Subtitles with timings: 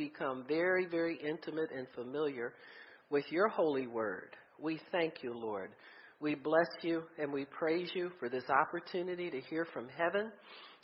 [0.00, 2.54] become very, very intimate and familiar
[3.10, 4.30] with your holy word.
[4.58, 5.72] We thank you, Lord.
[6.20, 10.32] We bless you and we praise you for this opportunity to hear from heaven.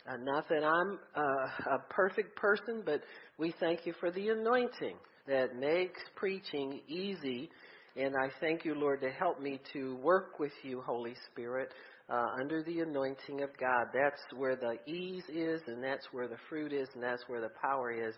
[0.07, 3.01] Uh, not that I'm uh, a perfect person, but
[3.39, 7.49] we thank you for the anointing that makes preaching easy.
[7.97, 11.73] And I thank you, Lord, to help me to work with you, Holy Spirit,
[12.09, 13.89] uh, under the anointing of God.
[13.93, 17.51] That's where the ease is, and that's where the fruit is, and that's where the
[17.61, 18.15] power is.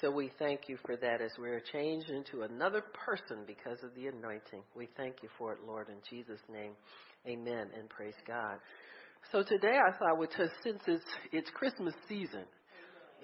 [0.00, 4.08] So we thank you for that as we're changed into another person because of the
[4.08, 4.62] anointing.
[4.76, 6.72] We thank you for it, Lord, in Jesus' name.
[7.26, 8.58] Amen and praise God.
[9.32, 10.28] So today I thought, well,
[10.62, 12.44] since it's, it's Christmas season,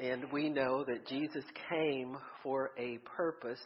[0.01, 3.62] and we know that Jesus came for a purpose,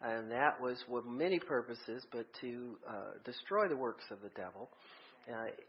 [0.00, 2.92] and that was with many purposes, but to uh,
[3.24, 4.70] destroy the works of the devil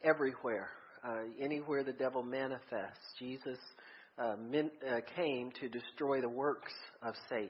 [0.04, 0.70] everywhere,
[1.04, 3.14] uh, anywhere the devil manifests.
[3.18, 3.58] Jesus
[4.18, 7.50] uh, min, uh, came to destroy the works of Satan.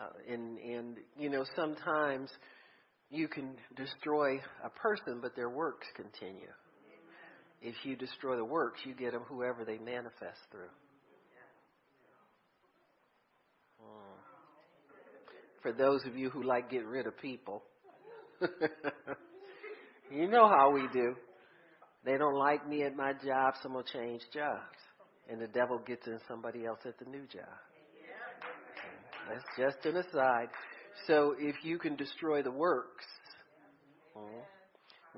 [0.00, 2.30] Uh, and, and, you know, sometimes
[3.10, 6.48] you can destroy a person, but their works continue.
[7.60, 10.70] If you destroy the works, you get them whoever they manifest through.
[13.80, 14.14] Hmm.
[15.62, 17.64] For those of you who like getting rid of people,
[20.10, 21.14] you know how we do.
[22.04, 24.62] They don't like me at my job, so I'm going to change jobs.
[25.30, 27.44] And the devil gets in somebody else at the new job.
[29.28, 30.48] That's just an aside.
[31.06, 33.04] So if you can destroy the works,
[34.16, 34.40] hmm,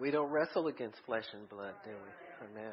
[0.01, 2.51] we don't wrestle against flesh and blood, do we?
[2.51, 2.73] Amen.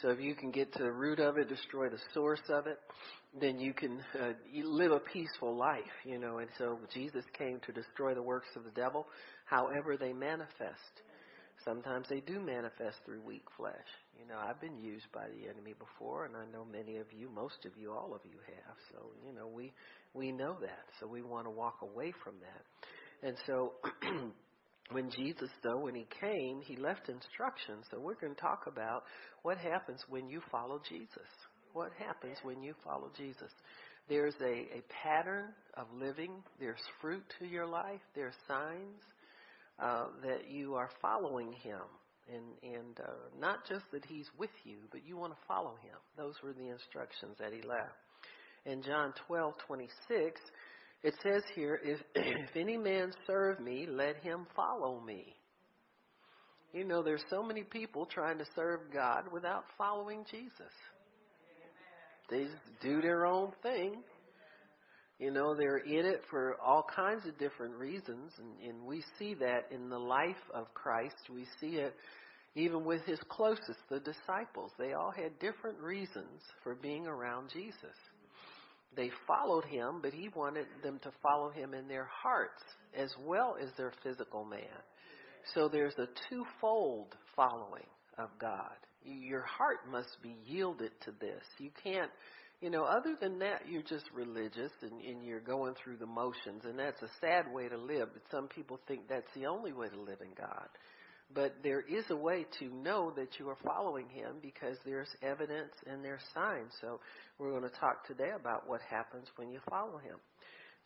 [0.00, 2.78] So if you can get to the root of it, destroy the source of it,
[3.38, 4.32] then you can uh,
[4.64, 6.38] live a peaceful life, you know.
[6.38, 9.06] And so Jesus came to destroy the works of the devil,
[9.44, 11.02] however they manifest.
[11.68, 13.90] Sometimes they do manifest through weak flesh.
[14.18, 17.28] You know, I've been used by the enemy before, and I know many of you,
[17.28, 18.76] most of you, all of you have.
[18.90, 19.74] So, you know, we
[20.14, 20.84] we know that.
[20.98, 23.28] So we want to walk away from that.
[23.28, 23.74] And so
[24.92, 27.84] when Jesus, though, when he came, he left instructions.
[27.90, 29.02] So we're going to talk about
[29.42, 31.28] what happens when you follow Jesus.
[31.74, 33.52] What happens when you follow Jesus?
[34.08, 36.32] There's a, a pattern of living.
[36.58, 38.00] There's fruit to your life.
[38.14, 39.02] There's signs
[39.80, 41.80] uh, that you are following him.
[42.30, 45.96] And, and uh, not just that he's with you, but you want to follow him.
[46.16, 47.96] Those were the instructions that he left.
[48.66, 50.40] In John 12, 26,
[51.02, 55.34] it says here, if, if any man serve me, let him follow me.
[56.74, 60.52] You know, there's so many people trying to serve God without following Jesus.
[62.30, 64.02] They just do their own thing.
[65.18, 69.34] You know, they're in it for all kinds of different reasons, and, and we see
[69.34, 71.16] that in the life of Christ.
[71.32, 71.94] We see it
[72.54, 74.72] even with his closest, the disciples.
[74.78, 77.96] They all had different reasons for being around Jesus.
[78.96, 82.62] They followed him, but he wanted them to follow him in their hearts
[82.96, 84.60] as well as their physical man.
[85.54, 87.86] So there's a twofold following
[88.18, 88.74] of God.
[89.04, 91.42] Your heart must be yielded to this.
[91.58, 92.10] You can't,
[92.60, 96.64] you know, other than that, you're just religious and, and you're going through the motions,
[96.64, 98.08] and that's a sad way to live.
[98.12, 100.68] But some people think that's the only way to live in God.
[101.32, 105.72] But there is a way to know that you are following him because there's evidence
[105.86, 106.72] and there's signs.
[106.80, 107.00] So
[107.38, 110.16] we're going to talk today about what happens when you follow him.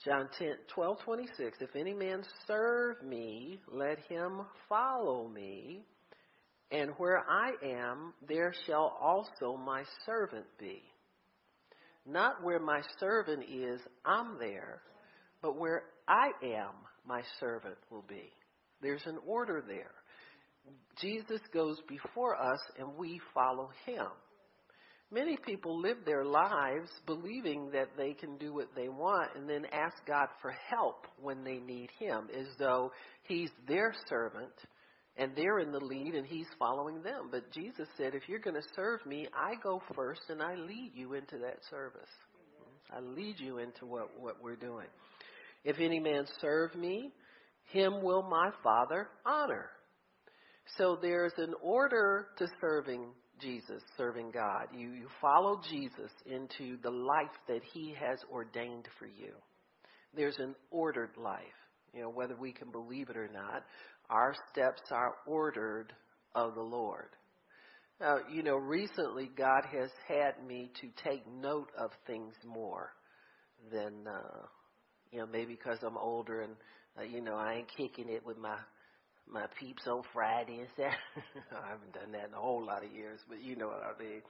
[0.05, 1.59] John 10, 12, 26.
[1.61, 5.85] If any man serve me, let him follow me.
[6.73, 10.83] And where I am, there shall also my servant be.
[12.07, 14.83] Not where my servant is, I'm there,
[15.41, 16.75] but where I am,
[17.07, 18.33] my servant will be.
[18.81, 19.93] There's an order there.
[21.01, 24.07] Jesus goes before us and we follow him.
[25.13, 29.67] Many people live their lives believing that they can do what they want and then
[29.71, 32.93] ask God for help when they need him, as though
[33.25, 34.53] he's their servant
[35.17, 37.29] and they're in the lead and he's following them.
[37.31, 40.93] But Jesus said, if you're going to serve me, I go first and I lead
[40.95, 42.09] you into that service.
[42.95, 44.87] I lead you into what, what we're doing.
[45.65, 47.11] If any man serve me,
[47.73, 49.71] him will my Father honor.
[50.79, 53.07] So there's an order to serving
[53.41, 54.69] Jesus, serving God.
[54.73, 59.33] You, you follow Jesus into the life that he has ordained for you.
[60.15, 61.41] There's an ordered life.
[61.95, 63.65] You know, whether we can believe it or not,
[64.13, 65.93] our steps are ordered
[66.35, 67.09] of the Lord.
[68.01, 72.93] Now, you know, recently God has had me to take note of things more
[73.73, 74.47] than, uh,
[75.11, 76.53] you know, maybe because I'm older and,
[76.99, 78.57] uh, you know, I ain't kicking it with my
[79.33, 80.97] my peeps on Friday and Saturday.
[81.53, 84.03] I haven't done that in a whole lot of years, but you know what I
[84.03, 84.21] mean.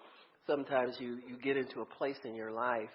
[0.47, 2.91] Sometimes you you get into a place in your life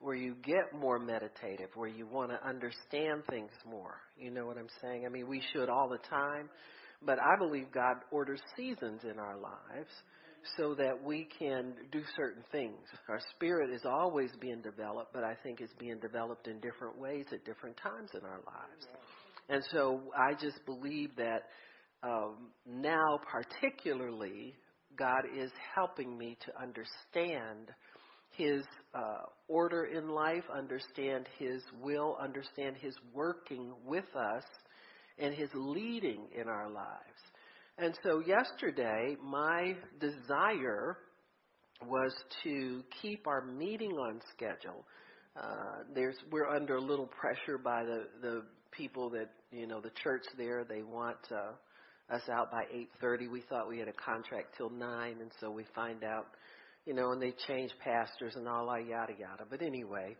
[0.00, 3.96] where you get more meditative, where you want to understand things more.
[4.18, 5.04] You know what I'm saying?
[5.06, 6.48] I mean, we should all the time,
[7.04, 9.90] but I believe God orders seasons in our lives
[10.56, 12.78] so that we can do certain things.
[13.08, 17.26] Our spirit is always being developed, but I think it's being developed in different ways
[17.32, 18.86] at different times in our lives.
[19.48, 21.44] And so I just believe that
[22.02, 24.54] um, now, particularly,
[24.96, 27.70] God is helping me to understand
[28.36, 28.62] His
[28.96, 34.44] uh, order in life, understand His will, understand His working with us,
[35.18, 37.20] and His leading in our lives.
[37.78, 40.96] And so, yesterday, my desire
[41.86, 42.12] was
[42.42, 44.84] to keep our meeting on schedule.
[45.38, 49.90] Uh, there's we're under a little pressure by the the people that you know the
[50.02, 50.64] church there.
[50.64, 52.64] They want uh, us out by
[53.02, 53.30] 8:30.
[53.30, 56.26] We thought we had a contract till 9 and so we find out,
[56.86, 59.44] you know, and they change pastors and all that yada yada.
[59.48, 60.16] But anyway,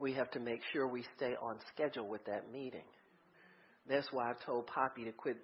[0.00, 2.84] we have to make sure we stay on schedule with that meeting.
[3.88, 5.36] That's why I told Poppy to quit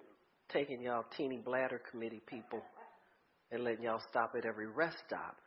[0.49, 2.61] taking y'all teeny bladder committee people
[3.51, 5.37] and letting y'all stop at every rest stop,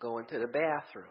[0.00, 1.06] going to the bathroom,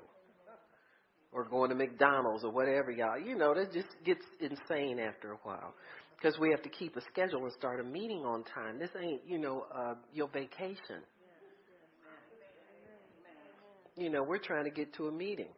[1.31, 3.17] or going to McDonald's or whatever y'all.
[3.17, 5.73] You know, that just gets insane after a while
[6.15, 8.79] because we have to keep a schedule and start a meeting on time.
[8.79, 11.01] This ain't, you know, uh, your vacation.
[13.97, 15.49] You know, we're trying to get to a meeting,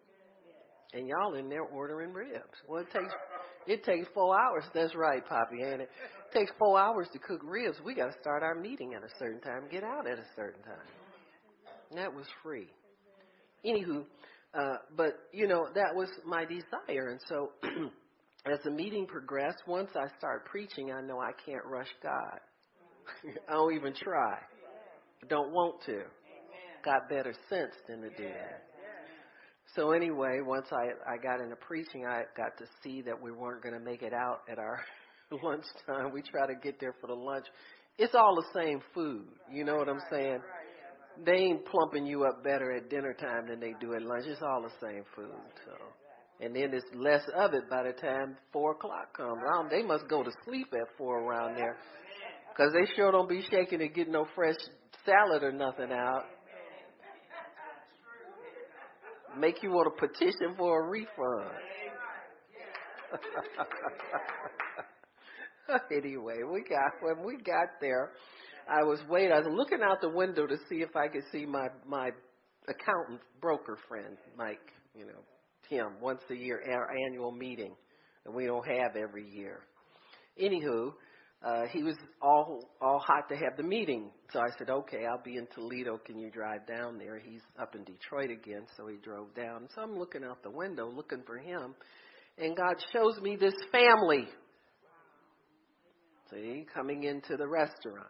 [0.93, 2.57] and y'all in there ordering ribs.
[2.67, 3.13] Well, it takes
[3.67, 4.63] it takes four hours.
[4.73, 5.89] That's right, Poppy, ain't it?
[6.31, 7.77] It takes four hours to cook ribs.
[7.83, 10.61] We got to start our meeting at a certain time, get out at a certain
[10.63, 10.87] time.
[11.89, 12.67] And That was free.
[13.65, 14.05] Anywho,
[14.57, 17.51] uh, but you know that was my desire, and so
[18.45, 22.39] as the meeting progressed, once I start preaching, I know I can't rush God.
[23.49, 24.35] I don't even try.
[25.23, 26.03] I Don't want to.
[26.83, 28.63] Got better sense than to do that.
[29.75, 33.61] So anyway, once I I got into preaching, I got to see that we weren't
[33.61, 34.81] going to make it out at our
[35.43, 36.11] lunchtime.
[36.13, 37.45] We try to get there for the lunch.
[37.97, 39.27] It's all the same food.
[39.51, 40.39] You know what I'm saying?
[41.25, 44.25] They ain't plumping you up better at dinner time than they do at lunch.
[44.25, 45.35] It's all the same food.
[45.65, 45.73] So
[46.41, 49.41] and then there's less of it by the time four o'clock comes.
[49.55, 51.77] Um, they must go to sleep at four around there,
[52.49, 54.55] because they sure don't be shaking and getting no fresh
[55.05, 56.23] salad or nothing out.
[59.37, 61.49] Make you want to petition for a refund.
[65.91, 68.11] anyway, we got when we got there,
[68.67, 69.31] I was waiting.
[69.31, 72.11] I was looking out the window to see if I could see my my
[72.67, 74.59] accountant broker friend, Mike.
[74.95, 75.23] You know,
[75.69, 77.73] him once a year, our annual meeting,
[78.25, 79.61] and we don't have every year.
[80.41, 80.93] Anywho,
[81.43, 85.23] uh, he was all all hot to have the meeting, so I said, "Okay, I'll
[85.23, 85.97] be in Toledo.
[85.97, 89.67] Can you drive down there?" He's up in Detroit again, so he drove down.
[89.73, 91.75] So I'm looking out the window, looking for him,
[92.37, 94.27] and God shows me this family.
[96.31, 98.07] See, coming into the restaurant,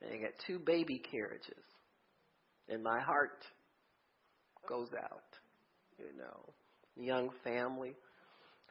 [0.00, 1.64] they got two baby carriages,
[2.68, 3.44] and my heart
[4.68, 5.30] goes out
[6.00, 6.52] you know,
[6.96, 7.94] young family,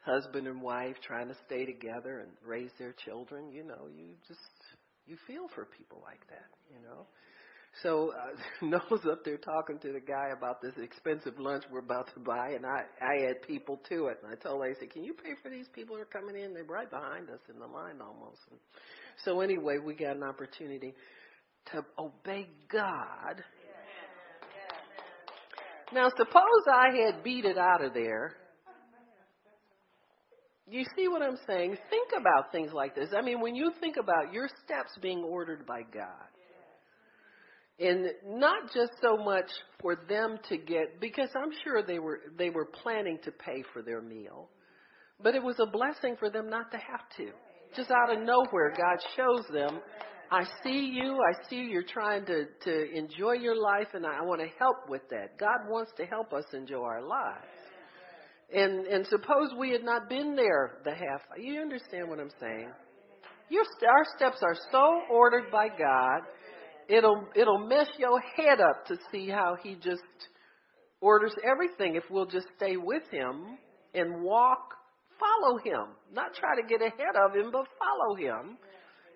[0.04, 4.40] husband and wife trying to stay together and raise their children, you know, you just
[5.06, 7.06] you feel for people like that, you know.
[7.82, 8.36] So uh,
[8.66, 12.50] Noah's up there talking to the guy about this expensive lunch we're about to buy,
[12.56, 15.14] and I I had people to it, and I told him, I said, "Can you
[15.14, 16.54] pay for these people who are coming in?
[16.54, 18.58] They're right behind us in the line almost." And
[19.24, 20.94] so anyway, we got an opportunity
[21.72, 23.44] to obey God
[25.92, 28.36] now, suppose I had beat it out of there.
[30.70, 31.76] You see what I'm saying?
[31.90, 33.08] Think about things like this.
[33.16, 36.28] I mean, when you think about your steps being ordered by God,
[37.78, 39.50] and not just so much
[39.80, 43.82] for them to get, because I'm sure they were they were planning to pay for
[43.82, 44.48] their meal,
[45.22, 47.32] but it was a blessing for them not to have to.
[47.74, 49.80] Just out of nowhere, God shows them
[50.32, 51.16] I see you.
[51.16, 55.02] I see you're trying to, to enjoy your life, and I want to help with
[55.10, 55.36] that.
[55.38, 57.59] God wants to help us enjoy our lives.
[58.52, 61.22] And and suppose we had not been there the half.
[61.38, 62.70] You understand what I'm saying?
[63.48, 66.22] Your our steps are so ordered by God.
[66.88, 70.02] It'll it'll mess your head up to see how He just
[71.00, 73.58] orders everything if we'll just stay with Him
[73.94, 74.74] and walk,
[75.18, 78.58] follow Him, not try to get ahead of Him, but follow Him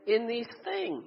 [0.07, 1.05] in these things.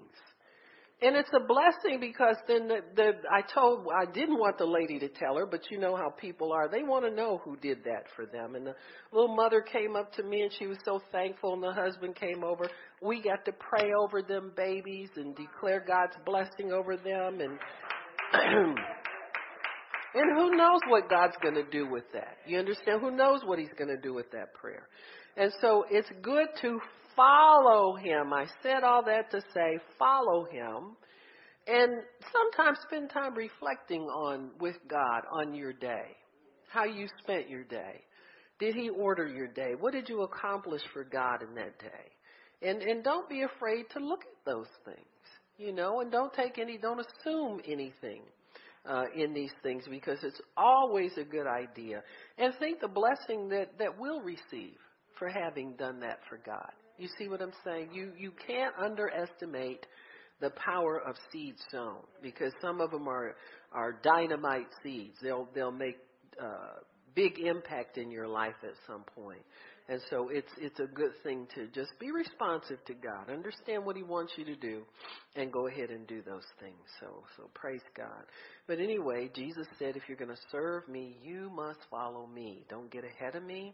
[0.99, 4.97] And it's a blessing because then the, the I told I didn't want the lady
[4.97, 6.67] to tell her, but you know how people are.
[6.67, 8.55] They want to know who did that for them.
[8.55, 8.73] And the
[9.11, 12.43] little mother came up to me and she was so thankful and the husband came
[12.43, 12.67] over.
[12.99, 17.59] We got to pray over them babies and declare God's blessing over them and
[20.17, 22.37] And who knows what God's going to do with that?
[22.47, 23.01] You understand?
[23.01, 24.87] Who knows what He's going to do with that prayer?
[25.35, 26.79] And so it's good to
[27.17, 28.31] follow Him.
[28.31, 30.95] I said all that to say follow Him.
[31.67, 31.91] And
[32.31, 36.15] sometimes spend time reflecting on with God on your day,
[36.69, 38.01] how you spent your day.
[38.57, 39.73] Did He order your day?
[39.77, 42.67] What did you accomplish for God in that day?
[42.67, 44.97] And and don't be afraid to look at those things,
[45.57, 48.21] you know, and don't take any, don't assume anything
[48.89, 52.01] uh, in these things because it's always a good idea.
[52.37, 54.77] And think the blessing that that we'll receive
[55.19, 56.71] for having done that for God.
[56.97, 57.89] You see what I'm saying?
[57.93, 59.85] You you can't underestimate
[60.39, 63.35] the power of seeds sown because some of them are
[63.71, 65.17] are dynamite seeds.
[65.21, 65.97] They'll they'll make
[66.41, 66.81] uh,
[67.15, 69.41] big impact in your life at some point.
[69.89, 73.95] And so it's it's a good thing to just be responsive to God, understand what
[73.95, 74.83] He wants you to do,
[75.35, 76.77] and go ahead and do those things.
[76.99, 78.23] So so praise God.
[78.67, 82.65] But anyway, Jesus said, if you're going to serve me, you must follow me.
[82.69, 83.73] Don't get ahead of me.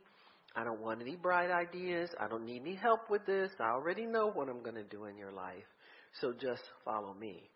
[0.56, 2.10] I don't want any bright ideas.
[2.20, 3.50] I don't need any help with this.
[3.60, 5.66] I already know what I'm going to do in your life.
[6.22, 7.50] So just follow me.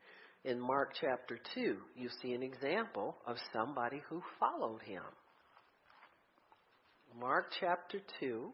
[0.43, 5.03] In Mark chapter 2, you see an example of somebody who followed him.
[7.19, 8.51] Mark chapter 2.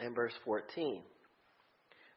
[0.00, 1.02] And verse 14.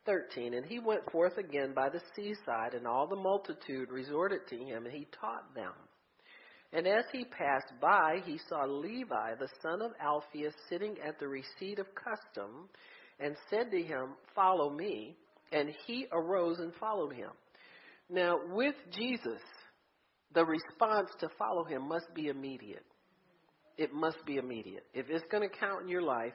[0.05, 0.53] 13.
[0.53, 4.85] And he went forth again by the seaside, and all the multitude resorted to him,
[4.85, 5.73] and he taught them.
[6.73, 11.27] And as he passed by, he saw Levi, the son of Alphaeus, sitting at the
[11.27, 12.69] receipt of custom,
[13.19, 15.15] and said to him, Follow me.
[15.51, 17.31] And he arose and followed him.
[18.09, 19.41] Now, with Jesus,
[20.33, 22.85] the response to follow him must be immediate.
[23.77, 24.85] It must be immediate.
[24.93, 26.33] If it's going to count in your life,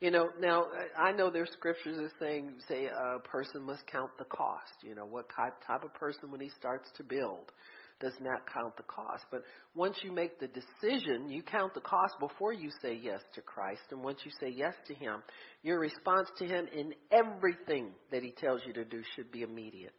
[0.00, 4.24] you know, now I know there's scriptures that saying, say a person must count the
[4.24, 4.72] cost.
[4.82, 7.52] You know, what type of person when he starts to build
[8.00, 9.24] does not count the cost.
[9.30, 9.42] But
[9.74, 13.82] once you make the decision, you count the cost before you say yes to Christ.
[13.90, 15.22] And once you say yes to Him,
[15.62, 19.94] your response to Him in everything that He tells you to do should be immediate.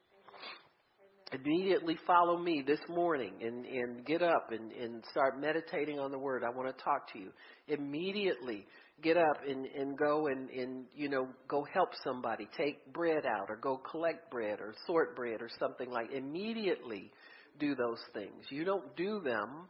[1.31, 6.17] Immediately follow me this morning and, and get up and, and start meditating on the
[6.17, 6.43] Word.
[6.43, 7.29] I want to talk to you.
[7.67, 8.65] Immediately
[9.01, 12.47] get up and, and go and, and, you know, go help somebody.
[12.57, 17.11] Take bread out or go collect bread or sort bread or something like immediately
[17.59, 18.45] do those things.
[18.49, 19.67] You don't do them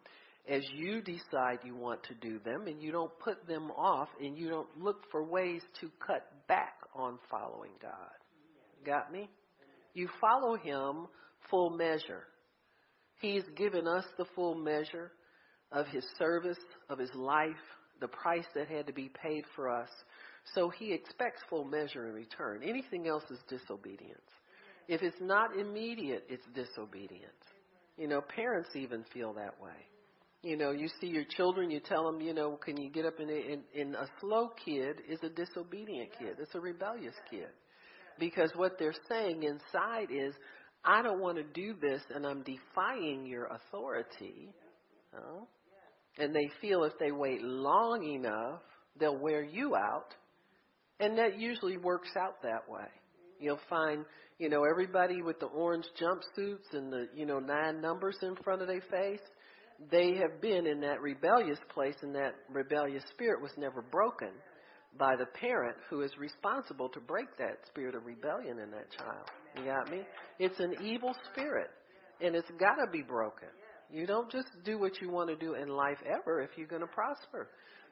[0.50, 4.36] as you decide you want to do them, and you don't put them off, and
[4.38, 7.92] you don't look for ways to cut back on following God.
[8.86, 9.30] Got me?
[9.94, 11.08] You follow Him
[11.52, 12.24] full measure.
[13.22, 15.12] He's given us the full measure
[15.72, 16.58] of His service,
[16.90, 17.56] of His life,
[18.00, 19.90] the price that had to be paid for us.
[20.56, 22.62] So He expects full measure in return.
[22.64, 24.22] Anything else is disobedience.
[24.88, 27.44] If it's not immediate, it's disobedience.
[27.98, 29.76] You know, parents even feel that way.
[30.42, 33.20] You know, you see your children, you tell them, you know, can you get up
[33.20, 36.38] and in, in a slow kid is a disobedient kid.
[36.40, 37.50] It's a rebellious kid.
[38.18, 40.34] Because what they're saying inside is,
[40.84, 44.50] I don't want to do this and I'm defying your authority.
[45.14, 45.48] Oh.
[46.18, 48.62] And they feel if they wait long enough,
[49.00, 50.14] they'll wear you out.
[51.00, 52.88] And that usually works out that way.
[53.40, 54.04] You'll find
[54.40, 58.62] you know, everybody with the orange jumpsuits and the, you know, nine numbers in front
[58.62, 59.20] of their face,
[59.92, 64.30] they have been in that rebellious place and that rebellious spirit was never broken
[64.98, 69.30] by the parent who is responsible to break that spirit of rebellion in that child.
[69.58, 70.04] You got me?
[70.40, 71.70] It's an evil spirit
[72.22, 73.50] and it's got to be broken.
[73.92, 76.82] You don't just do what you want to do in life ever if you're going
[76.82, 77.50] to prosper.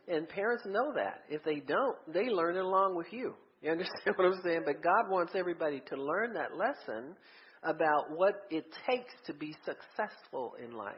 [0.07, 1.23] And parents know that.
[1.29, 3.33] If they don't, they learn it along with you.
[3.61, 4.61] You understand what I'm saying?
[4.65, 7.15] But God wants everybody to learn that lesson
[7.63, 10.95] about what it takes to be successful in life.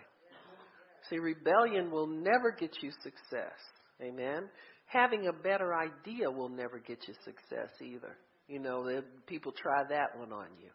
[1.09, 3.57] See, rebellion will never get you success.
[4.01, 4.49] Amen.
[4.85, 8.17] Having a better idea will never get you success either.
[8.47, 10.69] You know, people try that one on you.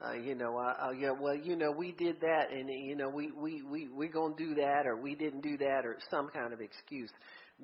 [0.00, 3.08] Uh, you know, uh, uh, yeah, well, you know, we did that, and you know,
[3.08, 6.52] we we we we're gonna do that, or we didn't do that, or some kind
[6.52, 7.10] of excuse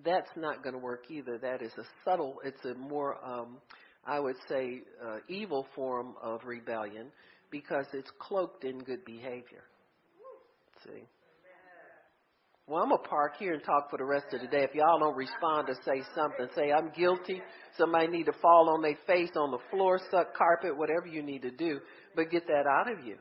[0.02, 1.38] that's not going to work either.
[1.38, 3.58] That is a subtle, it's a more, um,
[4.04, 7.12] I would say, uh, evil form of rebellion
[7.50, 9.62] because it's cloaked in good behavior.
[10.84, 11.02] See?
[12.66, 14.64] Well, I'm going to park here and talk for the rest of the day.
[14.64, 17.42] If y'all don't respond to say something, say, I'm guilty.
[17.76, 21.42] Somebody need to fall on their face on the floor, suck carpet, whatever you need
[21.42, 21.80] to do,
[22.16, 23.16] but get that out of you.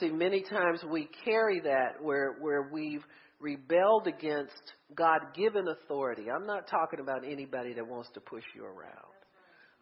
[0.00, 3.04] See, many times we carry that where, where we've
[3.38, 6.30] rebelled against God given authority.
[6.34, 9.12] I'm not talking about anybody that wants to push you around.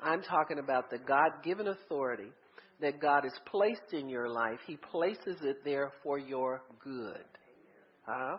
[0.00, 2.32] I'm talking about the God given authority
[2.80, 4.58] that God has placed in your life.
[4.66, 7.24] He places it there for your good.
[8.04, 8.38] Huh?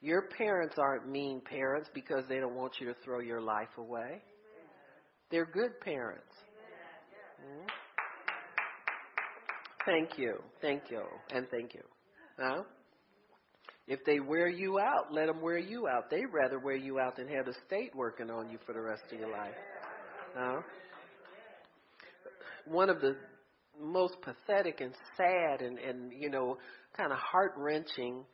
[0.00, 4.22] Your parents aren't mean parents because they don't want you to throw your life away.
[5.30, 6.32] They're good parents.
[7.44, 7.66] Mm-hmm.
[9.84, 10.42] Thank you.
[10.60, 11.02] Thank you.
[11.30, 11.82] And thank you.
[12.38, 12.62] Huh?
[13.88, 16.10] If they wear you out, let them wear you out.
[16.10, 19.02] They'd rather wear you out than have the state working on you for the rest
[19.10, 19.54] of your life.
[20.36, 20.60] Huh?
[22.66, 23.16] One of the
[23.80, 26.58] most pathetic and sad and, and you know,
[26.96, 28.24] kind of heart wrenching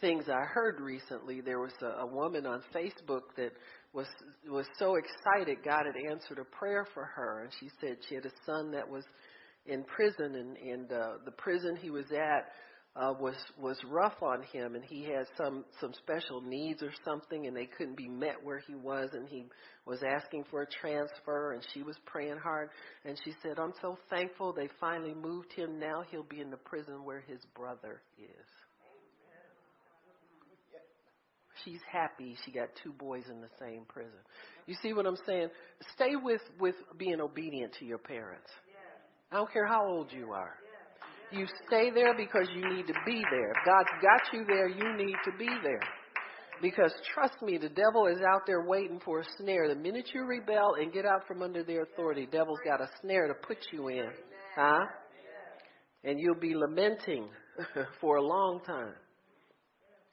[0.00, 1.40] things I heard recently.
[1.40, 3.52] There was a, a woman on Facebook that
[3.92, 4.06] was
[4.48, 8.26] was so excited God had answered a prayer for her, and she said she had
[8.26, 9.04] a son that was
[9.66, 12.48] in prison, and and uh, the prison he was at
[12.96, 17.46] uh, was was rough on him, and he had some some special needs or something,
[17.46, 19.46] and they couldn't be met where he was, and he
[19.86, 22.70] was asking for a transfer, and she was praying hard,
[23.04, 25.78] and she said, "I'm so thankful they finally moved him.
[25.78, 28.57] Now he'll be in the prison where his brother is."
[31.68, 34.20] She's happy she got two boys in the same prison.
[34.66, 35.48] You see what I'm saying?
[35.94, 38.48] Stay with with being obedient to your parents.
[39.30, 40.54] I don't care how old you are.
[41.30, 43.50] You stay there because you need to be there.
[43.50, 45.80] If God's got you there, you need to be there.
[46.62, 49.68] Because trust me, the devil is out there waiting for a snare.
[49.68, 53.28] The minute you rebel and get out from under their authority, devil's got a snare
[53.28, 54.08] to put you in.
[54.56, 54.86] Huh?
[56.02, 57.28] And you'll be lamenting
[58.00, 58.94] for a long time.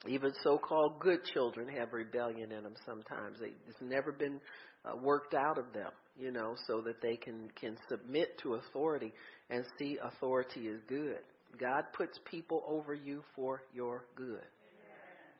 [0.08, 3.38] Even so-called good children have rebellion in them sometimes.
[3.40, 4.40] It's never been
[4.84, 9.12] uh, worked out of them, you know, so that they can can submit to authority
[9.50, 11.18] and see authority is good.
[11.58, 14.44] God puts people over you for your good.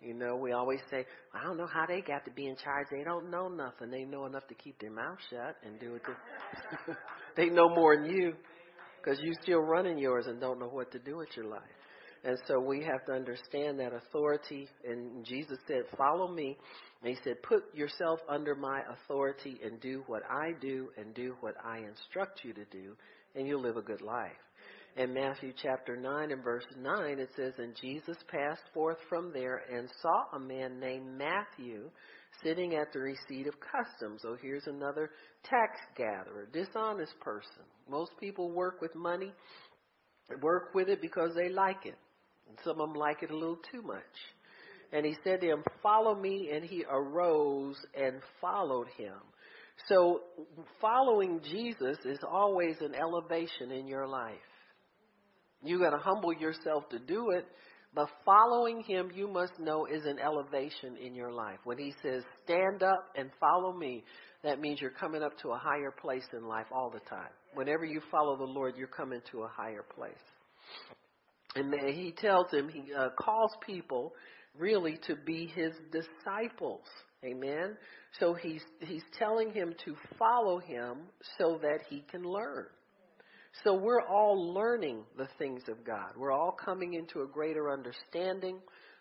[0.01, 2.87] You know, we always say, I don't know how they got to be in charge.
[2.91, 3.91] They don't know nothing.
[3.91, 6.03] They know enough to keep their mouth shut and do it.
[6.05, 6.97] To,
[7.37, 8.35] they know more than you
[9.03, 11.63] because you still running yours and don't know what to do with your life.
[12.25, 14.69] And so we have to understand that authority.
[14.89, 16.57] And Jesus said, Follow me.
[17.03, 21.37] And he said, Put yourself under my authority and do what I do and do
[21.41, 22.97] what I instruct you to do,
[23.35, 24.33] and you'll live a good life.
[24.97, 29.63] In Matthew chapter 9 and verse 9, it says, And Jesus passed forth from there
[29.71, 31.91] and saw a man named Matthew
[32.43, 34.23] sitting at the receipt of customs.
[34.23, 35.11] So here's another
[35.45, 37.65] tax gatherer, dishonest person.
[37.91, 39.33] Most people work with money,
[40.41, 41.99] work with it because they like it.
[42.49, 44.03] And some of them like it a little too much.
[44.93, 46.51] And he said to him, Follow me.
[46.53, 49.15] And he arose and followed him.
[49.89, 50.23] So
[50.81, 54.35] following Jesus is always an elevation in your life.
[55.63, 57.47] You got to humble yourself to do it,
[57.95, 61.59] but following him, you must know, is an elevation in your life.
[61.65, 64.05] When he says, stand up and follow me,
[64.45, 67.31] that means you're coming up to a higher place in life all the time.
[67.55, 70.15] Whenever you follow the Lord, you're coming to a higher place.
[71.57, 74.13] And he tells him, he uh, calls people
[74.59, 76.83] really to be his disciples.
[77.25, 77.77] Amen.
[78.21, 80.99] So he's he's telling him to follow him
[81.39, 82.67] so that he can learn.
[83.65, 86.13] So we're all learning the things of God.
[86.17, 88.59] We're all coming into a greater understanding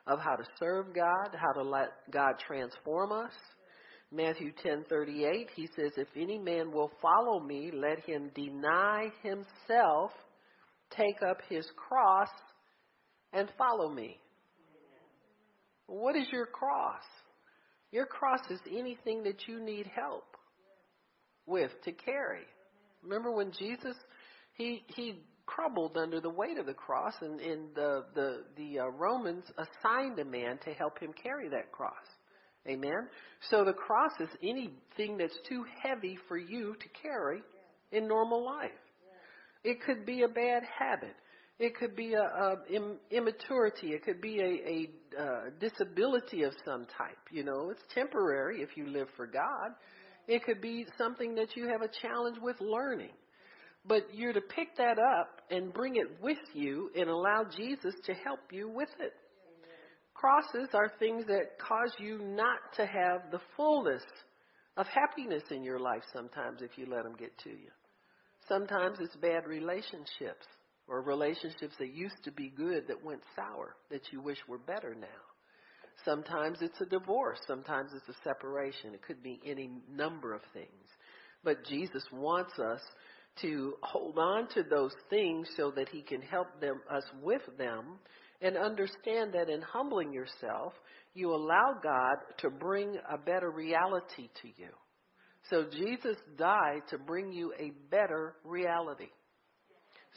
[0.08, 3.34] of how to serve God, how to let God transform us.
[4.12, 10.12] Matthew 10:38 he says if any man will follow me let him deny himself
[10.98, 12.30] take up his cross
[13.34, 14.18] and follow me.
[15.88, 17.04] What is your cross?
[17.92, 20.26] Your cross is anything that you need help
[21.46, 22.44] with to carry.
[23.04, 23.96] Remember when Jesus
[24.56, 28.88] he he crumbled under the weight of the cross and, and the the the uh,
[28.88, 31.94] Romans assigned a man to help him carry that cross.
[32.68, 33.08] Amen.
[33.50, 37.42] So the cross is anything that's too heavy for you to carry
[37.92, 38.72] in normal life.
[39.66, 41.16] It could be a bad habit.
[41.58, 43.88] It could be a, a Im, immaturity.
[43.88, 47.18] It could be a, a uh, disability of some type.
[47.32, 49.72] You know, it's temporary if you live for God.
[50.28, 53.14] It could be something that you have a challenge with learning.
[53.88, 58.14] But you're to pick that up and bring it with you and allow Jesus to
[58.14, 59.14] help you with it.
[60.14, 64.04] Crosses are things that cause you not to have the fullness
[64.78, 67.72] of happiness in your life sometimes if you let them get to you.
[68.48, 70.46] Sometimes it's bad relationships
[70.88, 74.94] or relationships that used to be good that went sour that you wish were better
[74.94, 75.08] now.
[76.04, 77.40] Sometimes it's a divorce.
[77.48, 78.94] Sometimes it's a separation.
[78.94, 80.68] It could be any number of things.
[81.44, 82.82] But Jesus wants us
[83.42, 88.00] to hold on to those things so that he can help them us with them
[88.42, 90.74] and understand that in humbling yourself,
[91.14, 94.70] you allow God to bring a better reality to you.
[95.50, 99.10] So Jesus died to bring you a better reality.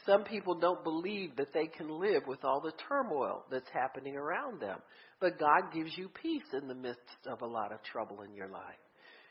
[0.05, 4.61] Some people don't believe that they can live with all the turmoil that's happening around
[4.61, 4.79] them.
[5.19, 8.47] But God gives you peace in the midst of a lot of trouble in your
[8.47, 8.63] life.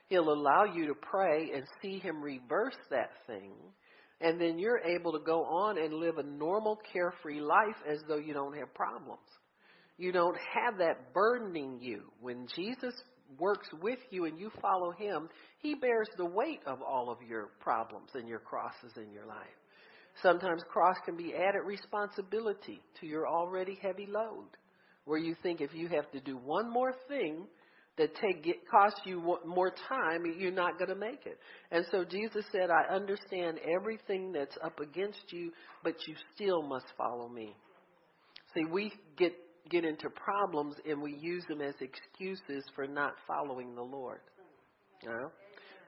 [0.08, 3.52] He'll allow you to pray and see Him reverse that thing.
[4.20, 8.18] And then you're able to go on and live a normal, carefree life as though
[8.18, 9.20] you don't have problems.
[9.96, 12.02] You don't have that burdening you.
[12.20, 12.94] When Jesus
[13.38, 17.50] works with you and you follow Him, He bears the weight of all of your
[17.60, 19.46] problems and your crosses in your life.
[20.22, 24.48] Sometimes cross can be added responsibility to your already heavy load,
[25.04, 27.46] where you think if you have to do one more thing
[27.98, 31.38] that take get, costs you more time, you're not going to make it.
[31.70, 36.86] And so Jesus said, "I understand everything that's up against you, but you still must
[36.96, 37.56] follow me."
[38.54, 39.32] See, we get
[39.70, 44.20] get into problems and we use them as excuses for not following the Lord.
[45.02, 45.30] You know?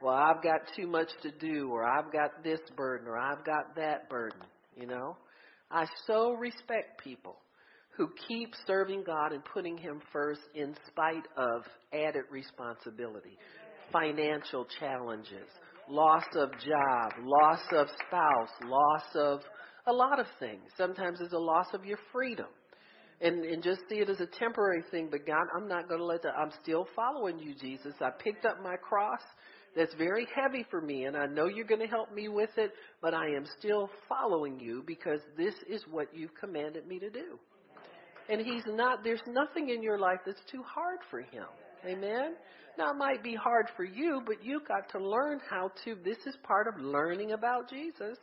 [0.03, 3.77] Well, I've got too much to do, or I've got this burden, or I've got
[3.77, 4.41] that burden.
[4.77, 5.17] You know,
[5.71, 7.37] I so respect people
[7.97, 13.37] who keep serving God and putting Him first in spite of added responsibility,
[13.93, 15.49] financial challenges,
[15.89, 19.41] loss of job, loss of spouse, loss of
[19.87, 20.63] a lot of things.
[20.79, 22.47] Sometimes it's a loss of your freedom.
[23.23, 26.07] And, and just see it as a temporary thing, but God, I'm not going to
[26.07, 26.33] let that.
[26.39, 27.93] I'm still following you, Jesus.
[28.01, 29.21] I picked up my cross
[29.77, 32.73] that's very heavy for me, and I know you're going to help me with it,
[33.03, 37.39] but I am still following you because this is what you've commanded me to do.
[38.31, 41.45] And he's not, there's nothing in your life that's too hard for him.
[41.87, 42.37] Amen?
[42.79, 46.19] Now, it might be hard for you, but you've got to learn how to, this
[46.27, 48.17] is part of learning about Jesus,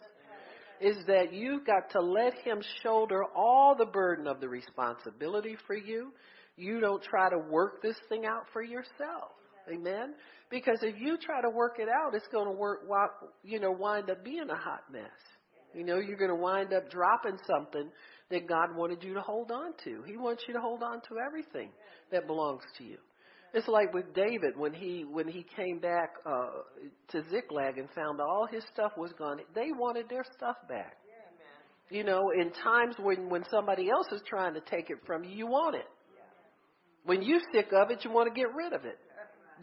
[0.81, 5.75] is that you've got to let him shoulder all the burden of the responsibility for
[5.75, 6.11] you.
[6.55, 9.31] You don't try to work this thing out for yourself.
[9.71, 10.13] Amen?
[10.49, 12.81] Because if you try to work it out, it's going to work,
[13.43, 15.03] you know, wind up being a hot mess.
[15.73, 17.89] You know, you're going to wind up dropping something
[18.31, 20.03] that God wanted you to hold on to.
[20.05, 21.69] He wants you to hold on to everything
[22.11, 22.97] that belongs to you.
[23.53, 26.49] It's like with David when he when he came back uh,
[27.09, 29.39] to Ziklag and found all his stuff was gone.
[29.55, 30.97] They wanted their stuff back.
[31.89, 35.31] You know, in times when when somebody else is trying to take it from you,
[35.31, 35.87] you want it.
[37.05, 38.99] When you sick of it, you want to get rid of it.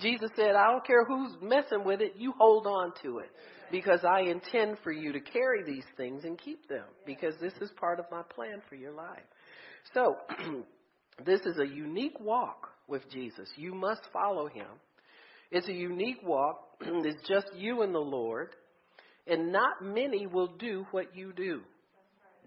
[0.01, 3.31] Jesus said, I don't care who's messing with it, you hold on to it
[3.71, 7.71] because I intend for you to carry these things and keep them because this is
[7.79, 9.23] part of my plan for your life.
[9.93, 10.17] So,
[11.25, 13.49] this is a unique walk with Jesus.
[13.57, 14.67] You must follow him.
[15.51, 16.61] It's a unique walk.
[16.81, 18.51] it's just you and the Lord.
[19.27, 21.61] And not many will do what you do.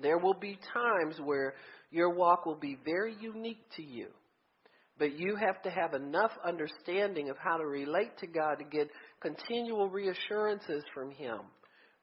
[0.01, 1.55] There will be times where
[1.91, 4.07] your walk will be very unique to you.
[4.99, 8.89] But you have to have enough understanding of how to relate to God to get
[9.21, 11.39] continual reassurances from Him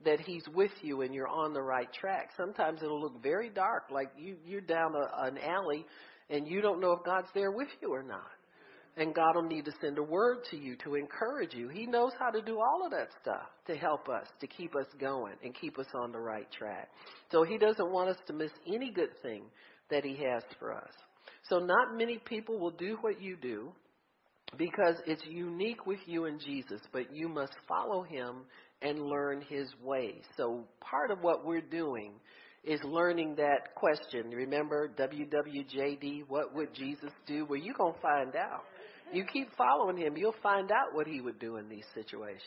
[0.04, 2.30] that He's with you and you're on the right track.
[2.36, 5.84] Sometimes it'll look very dark, like you, you're down a, an alley
[6.30, 8.30] and you don't know if God's there with you or not.
[8.96, 11.68] And God will need to send a word to you to encourage you.
[11.68, 14.86] He knows how to do all of that stuff to help us, to keep us
[15.00, 16.90] going and keep us on the right track.
[17.32, 19.42] So He doesn't want us to miss any good thing
[19.90, 20.92] that He has for us.
[21.48, 23.72] So not many people will do what you do
[24.56, 28.44] because it's unique with you and Jesus, but you must follow him
[28.82, 30.22] and learn his ways.
[30.36, 32.12] So part of what we're doing
[32.64, 34.30] is learning that question.
[34.30, 37.46] Remember WWJD, what would Jesus do?
[37.48, 38.64] Well, you're going to find out.
[39.12, 42.40] You keep following him, you'll find out what he would do in these situations.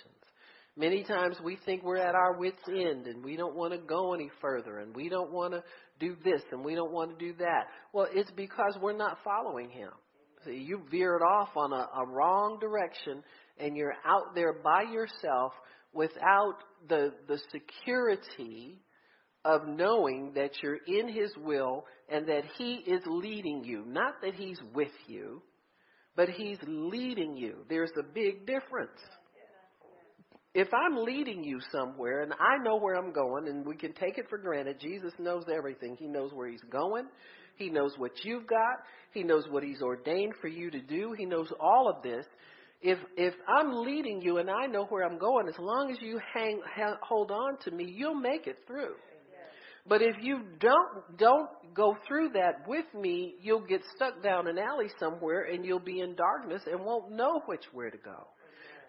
[0.76, 4.14] Many times we think we're at our wits' end and we don't want to go
[4.14, 5.64] any further and we don't want to
[6.00, 7.66] do this and we don't want to do that.
[7.94, 9.90] Well, it's because we're not following Him.
[10.46, 13.24] See, you veered off on a, a wrong direction
[13.60, 15.54] and you're out there by yourself
[15.94, 18.80] without the, the security
[19.48, 23.84] of knowing that you're in His will and that He is leading you.
[23.88, 25.42] Not that He's with you,
[26.16, 27.66] but He's leading you.
[27.70, 29.00] There's a big difference
[30.58, 34.18] if I'm leading you somewhere and I know where I'm going and we can take
[34.18, 35.96] it for granted, Jesus knows everything.
[36.00, 37.06] He knows where he's going.
[37.58, 38.78] He knows what you've got.
[39.14, 41.14] He knows what he's ordained for you to do.
[41.16, 42.26] He knows all of this.
[42.82, 46.20] If if I'm leading you and I know where I'm going, as long as you
[46.34, 48.96] hang ha, hold on to me, you'll make it through.
[49.88, 54.58] But if you don't don't go through that with me, you'll get stuck down an
[54.58, 58.28] alley somewhere and you'll be in darkness and won't know which where to go.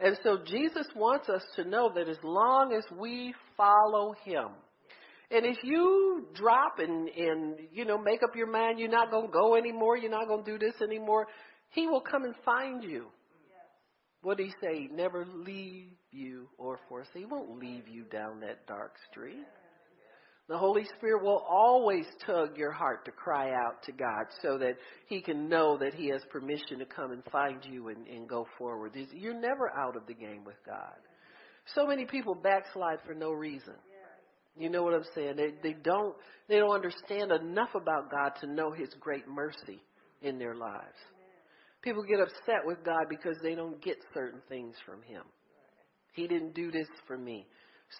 [0.01, 4.49] And so Jesus wants us to know that as long as we follow him,
[5.31, 9.27] and if you drop and, and you know, make up your mind you're not going
[9.27, 11.27] to go anymore, you're not going to do this anymore,
[11.71, 13.07] he will come and find you.
[14.23, 14.89] What he say?
[14.93, 17.15] Never leave you or forsake.
[17.15, 19.47] He won't leave you down that dark street.
[20.49, 24.77] The Holy Spirit will always tug your heart to cry out to God so that
[25.07, 28.47] He can know that He has permission to come and find you and, and go
[28.57, 28.93] forward.
[29.13, 30.97] You're never out of the game with God.
[31.75, 33.75] So many people backslide for no reason.
[34.57, 35.37] You know what I'm saying?
[35.37, 36.17] They they don't
[36.49, 39.83] they don't understand enough about God to know His great mercy
[40.23, 40.97] in their lives.
[41.83, 45.23] People get upset with God because they don't get certain things from Him.
[46.15, 47.47] He didn't do this for me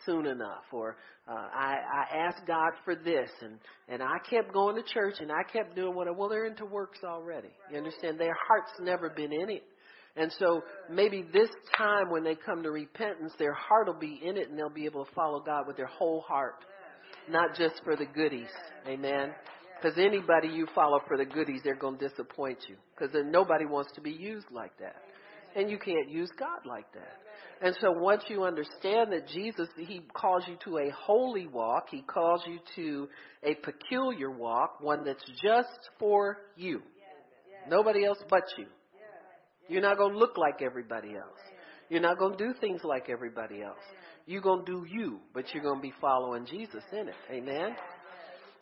[0.05, 0.97] soon enough, or
[1.29, 5.31] uh, I, I asked God for this, and and I kept going to church, and
[5.31, 6.29] I kept doing what I well.
[6.29, 7.49] They're into works already.
[7.71, 8.19] You understand?
[8.19, 9.65] Their heart's never been in it.
[10.17, 14.37] And so maybe this time when they come to repentance, their heart will be in
[14.37, 16.65] it and they'll be able to follow God with their whole heart,
[17.31, 18.49] not just for the goodies.
[18.89, 19.31] Amen.
[19.81, 22.75] Because anybody you follow for the goodies, they're going to disappoint you.
[22.97, 24.97] Because nobody wants to be used like that.
[25.55, 27.19] And you can't use God like that.
[27.61, 32.03] And so once you understand that Jesus, He calls you to a holy walk, He
[32.03, 33.09] calls you to
[33.43, 36.83] a peculiar walk, one that's just for you.
[37.69, 38.67] Nobody else but you.
[39.69, 41.39] You're not going to look like everybody else.
[41.91, 43.79] You're not going to do things like everybody else.
[44.27, 47.15] You're going to do you, but you're going to be following Jesus in it.
[47.31, 47.75] Amen?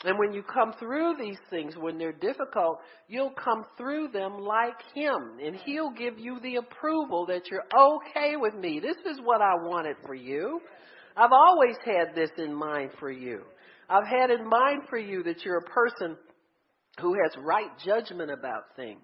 [0.07, 4.81] And when you come through these things, when they're difficult, you'll come through them like
[4.95, 5.39] Him.
[5.45, 8.81] And He'll give you the approval that you're okay with me.
[8.81, 10.61] This is what I wanted for you.
[11.17, 13.43] I've always had this in mind for you.
[13.89, 16.17] I've had in mind for you that you're a person
[17.01, 19.01] who has right judgment about things.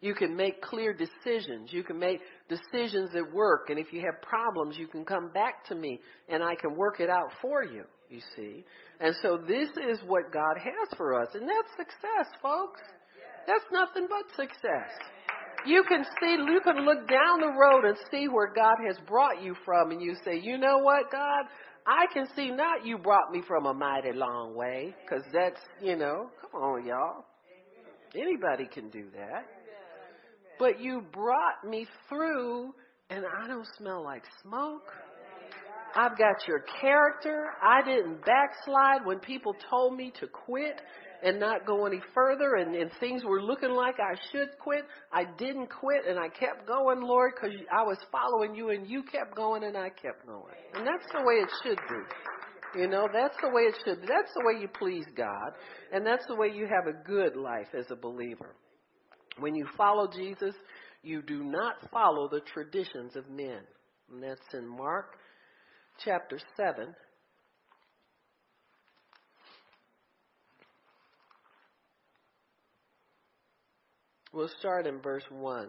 [0.00, 1.72] You can make clear decisions.
[1.72, 3.68] You can make decisions that work.
[3.68, 7.00] And if you have problems, you can come back to me and I can work
[7.00, 8.64] it out for you, you see.
[9.00, 11.28] And so this is what God has for us.
[11.34, 12.80] And that's success, folks.
[13.46, 14.90] That's nothing but success.
[15.66, 19.42] You can see, you can look down the road and see where God has brought
[19.42, 21.44] you from and you say, you know what, God?
[21.86, 24.94] I can see not you brought me from a mighty long way.
[25.08, 27.24] Cause that's, you know, come on y'all.
[28.14, 29.46] Anybody can do that.
[30.58, 32.74] But you brought me through
[33.10, 34.92] and I don't smell like smoke.
[35.94, 37.46] I've got your character.
[37.62, 40.80] I didn't backslide when people told me to quit
[41.22, 44.84] and not go any further and, and things were looking like I should quit.
[45.12, 49.02] I didn't quit and I kept going, Lord, because I was following you and you
[49.02, 50.54] kept going and I kept going.
[50.74, 52.80] And that's the way it should be.
[52.80, 54.06] You know, that's the way it should be.
[54.06, 55.52] That's the way you please God.
[55.92, 58.54] And that's the way you have a good life as a believer.
[59.38, 60.54] When you follow Jesus,
[61.02, 63.60] you do not follow the traditions of men.
[64.12, 65.16] And that's in Mark
[66.04, 66.94] chapter 7.
[74.32, 75.68] We'll start in verse 1.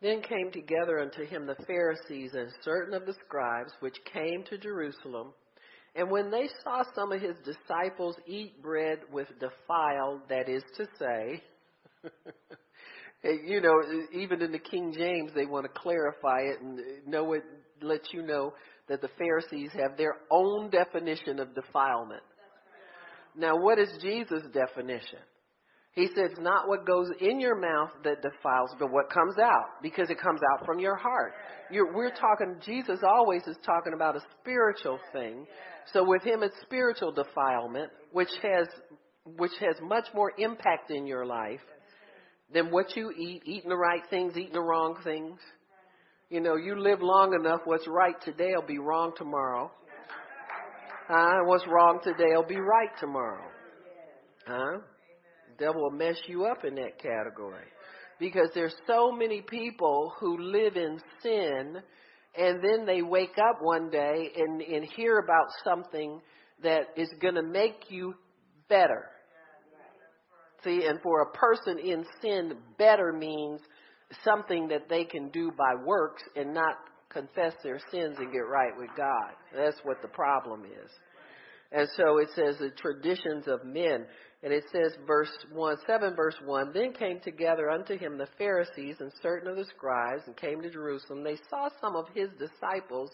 [0.00, 4.58] Then came together unto him the Pharisees and certain of the scribes, which came to
[4.58, 5.32] Jerusalem.
[5.94, 10.86] And when they saw some of his disciples eat bread with defiled, that is to
[10.98, 11.42] say,
[13.44, 13.74] you know,
[14.12, 17.42] even in the King James, they want to clarify it and know it,
[17.82, 18.54] let you know
[18.92, 22.22] that the Pharisees have their own definition of defilement.
[23.34, 25.18] Now, what is Jesus' definition?
[25.94, 30.10] He says, not what goes in your mouth that defiles, but what comes out, because
[30.10, 31.32] it comes out from your heart.
[31.70, 35.46] You're, we're talking, Jesus always is talking about a spiritual thing.
[35.94, 38.68] So with him, it's spiritual defilement, which has,
[39.24, 41.60] which has much more impact in your life
[42.52, 45.38] than what you eat, eating the right things, eating the wrong things.
[46.32, 49.70] You know, you live long enough, what's right today will be wrong tomorrow.
[51.06, 51.40] Huh?
[51.44, 53.44] What's wrong today will be right tomorrow.
[54.46, 54.78] Huh?
[55.58, 57.66] Devil will mess you up in that category.
[58.18, 61.76] Because there's so many people who live in sin
[62.34, 66.18] and then they wake up one day and, and hear about something
[66.62, 68.14] that is going to make you
[68.70, 69.10] better.
[70.64, 73.60] See, and for a person in sin, better means
[74.24, 76.76] something that they can do by works and not
[77.10, 79.32] confess their sins and get right with God.
[79.54, 80.90] That's what the problem is.
[81.70, 84.06] And so it says the traditions of men.
[84.42, 88.96] And it says verse 1, 7 verse 1, Then came together unto him the Pharisees
[89.00, 91.22] and certain of the scribes and came to Jerusalem.
[91.22, 93.10] They saw some of his disciples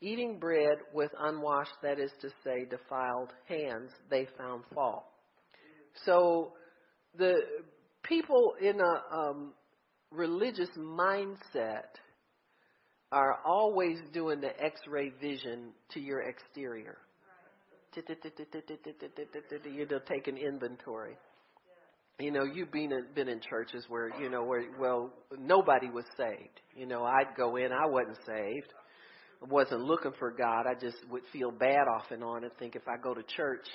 [0.00, 3.90] eating bread with unwashed, that is to say, defiled hands.
[4.10, 5.04] They found fault.
[6.06, 6.52] So
[7.18, 7.34] the
[8.02, 9.52] people in a um,
[10.10, 11.98] religious mindset
[13.12, 16.98] are always doing the x-ray vision to your exterior.
[17.96, 21.16] You know, taking inventory.
[22.20, 26.04] you know, you've been in, been in churches where you know where well nobody was
[26.16, 26.60] saved.
[26.76, 28.72] You know, I'd go in, I wasn't saved,
[29.42, 30.66] I wasn't looking for God.
[30.70, 33.66] I just would feel bad off and on and think if I go to church,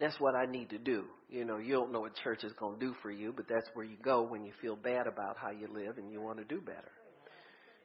[0.00, 1.04] that's what I need to do.
[1.28, 3.68] You know, you don't know what church is going to do for you, but that's
[3.74, 6.44] where you go when you feel bad about how you live and you want to
[6.44, 6.92] do better.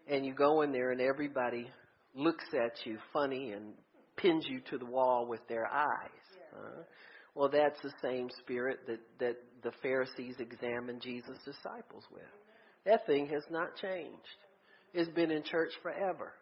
[0.08, 1.70] And you go in there and everybody
[2.16, 3.74] looks at you funny and
[4.18, 6.10] pins you to the wall with their eyes.
[7.36, 12.24] Well, that's the same spirit that, that the Pharisees examined Jesus' disciples with.
[12.86, 14.18] That thing has not changed.
[14.94, 16.34] It's been in church forever.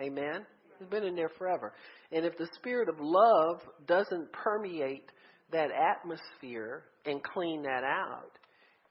[0.00, 0.46] Amen?
[0.80, 1.72] It's been in there forever.
[2.12, 5.10] And if the spirit of love doesn't permeate
[5.52, 8.32] that atmosphere and clean that out,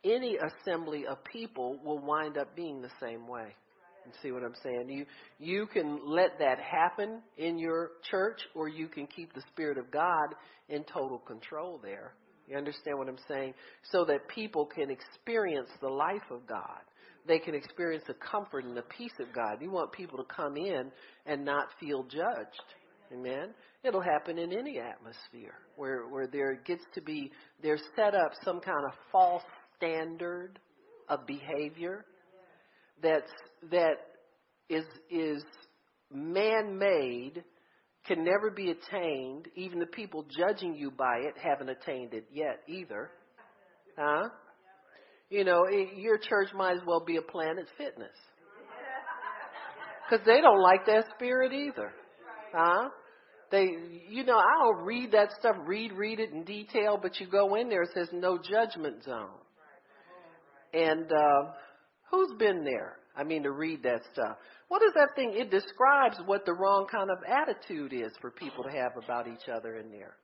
[0.04, 3.56] any assembly of people will wind up being the same way.
[4.06, 4.88] You see what I'm saying?
[4.90, 5.06] You
[5.40, 9.90] you can let that happen in your church or you can keep the spirit of
[9.90, 10.36] God
[10.70, 12.14] in total control there.
[12.48, 13.56] You understand what I'm saying?
[13.92, 16.82] So that people can experience the life of God.
[17.28, 19.58] They can experience the comfort and the peace of God.
[19.60, 20.92] You want people to come in
[21.26, 22.64] and not feel judged.
[23.14, 23.54] Amen.
[23.84, 28.60] It'll happen in any atmosphere where where there gets to be there's set up some
[28.60, 29.44] kind of false
[29.78, 30.60] standard
[31.08, 32.06] of behavior
[33.02, 33.32] that's
[33.70, 33.96] that
[34.70, 35.44] is is
[36.12, 37.44] man made
[38.08, 39.48] can never be attained.
[39.56, 43.10] Even the people judging you by it haven't attained it yet either.
[43.98, 44.30] Huh?
[45.30, 48.16] You know, your church might as well be a Planet Fitness.
[50.08, 51.92] Because they don't like that spirit either.
[52.56, 52.90] Huh?
[53.52, 53.68] They,
[54.10, 57.70] you know, I'll read that stuff, read, read it in detail, but you go in
[57.70, 59.30] there, it says no judgment zone.
[60.74, 61.52] And uh,
[62.12, 62.98] who's been there?
[63.16, 64.38] I mean, to read that stuff.
[64.68, 65.34] What is that thing?
[65.36, 69.48] It describes what the wrong kind of attitude is for people to have about each
[69.54, 70.16] other in there.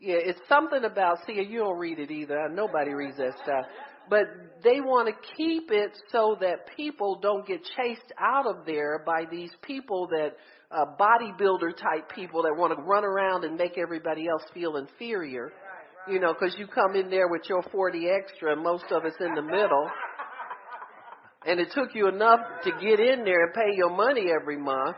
[0.00, 2.48] Yeah, it's something about, see, you don't read it either.
[2.50, 3.64] Nobody reads that stuff.
[4.10, 4.26] But
[4.62, 9.24] they want to keep it so that people don't get chased out of there by
[9.30, 10.32] these people that,
[10.70, 15.52] uh, bodybuilder type people that want to run around and make everybody else feel inferior.
[16.08, 19.16] You know, because you come in there with your 40 extra and most of it's
[19.20, 19.88] in the middle.
[21.48, 24.96] And it took you enough to get in there and pay your money every month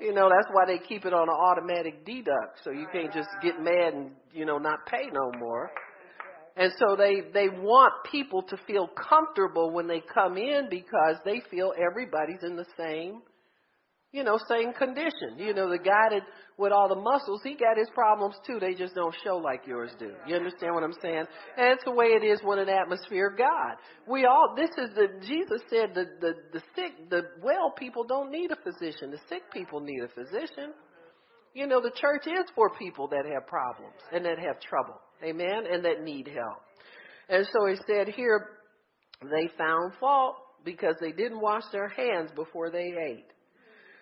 [0.00, 2.60] you know, that's why they keep it on an automatic deduct.
[2.62, 5.70] So you can't just get mad and, you know, not pay no more.
[6.56, 11.42] And so they, they want people to feel comfortable when they come in because they
[11.50, 13.22] feel everybody's in the same
[14.12, 15.36] you know, same condition.
[15.36, 16.22] You know, the guy that
[16.56, 18.58] with all the muscles, he got his problems too.
[18.58, 20.12] They just don't show like yours do.
[20.26, 21.24] You understand what I'm saying?
[21.56, 23.76] And it's the way it is when an atmosphere of God.
[24.08, 28.32] We all, this is the, Jesus said the, the, the sick, the well people don't
[28.32, 29.10] need a physician.
[29.10, 30.72] The sick people need a physician.
[31.54, 35.00] You know, the church is for people that have problems and that have trouble.
[35.22, 35.64] Amen?
[35.70, 36.62] And that need help.
[37.28, 38.50] And so he said here,
[39.22, 43.26] they found fault because they didn't wash their hands before they ate.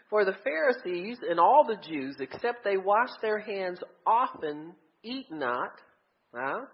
[0.09, 5.73] For the Pharisees and all the Jews, except they wash their hands often, eat not,
[6.35, 6.67] huh?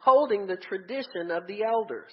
[0.00, 2.12] holding the tradition of the elders.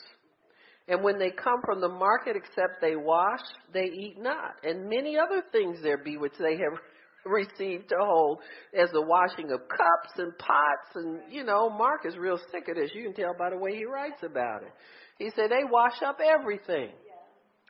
[0.87, 3.41] And when they come from the market, except they wash,
[3.73, 4.55] they eat not.
[4.63, 6.79] And many other things there be which they have
[7.25, 8.39] received to hold,
[8.77, 10.95] as the washing of cups and pots.
[10.95, 12.91] And, you know, Mark is real sick of this.
[12.93, 14.73] You can tell by the way he writes about it.
[15.17, 16.89] He said they wash up everything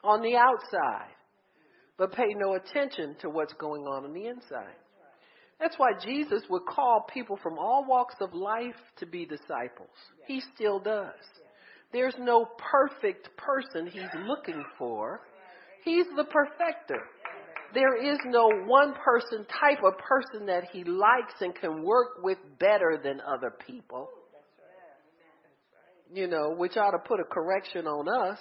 [0.03, 1.15] on the outside
[2.01, 4.73] but pay no attention to what's going on on the inside.
[5.59, 9.93] That's why Jesus would call people from all walks of life to be disciples.
[10.25, 11.13] He still does.
[11.93, 15.21] There's no perfect person he's looking for.
[15.85, 17.03] He's the perfecter.
[17.75, 22.39] There is no one person type of person that he likes and can work with
[22.57, 24.09] better than other people.
[26.11, 28.39] You know, which ought to put a correction on us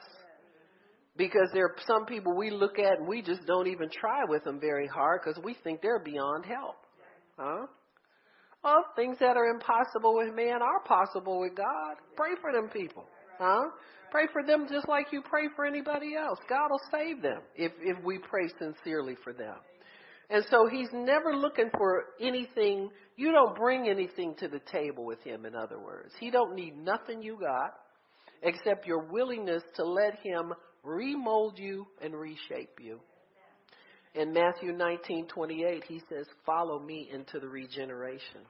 [1.17, 4.45] because there are some people we look at and we just don't even try with
[4.45, 6.77] them very hard because we think they're beyond help.
[7.39, 7.67] Huh?
[8.63, 11.97] Well, things that are impossible with man are possible with God.
[12.17, 13.05] Pray for them people.
[13.39, 13.71] Huh?
[14.11, 16.39] Pray for them just like you pray for anybody else.
[16.49, 19.55] God will save them if, if we pray sincerely for them.
[20.29, 22.91] And so he's never looking for anything.
[23.17, 26.13] You don't bring anything to the table with him, in other words.
[26.21, 27.73] He don't need nothing you got
[28.43, 30.53] except your willingness to let him
[30.83, 33.01] remold you and reshape you.
[34.15, 38.45] In Matthew 19:28, he says, "Follow me into the regeneration."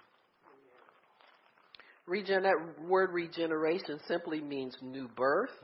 [2.06, 5.56] Regen- that word regeneration simply means new birth.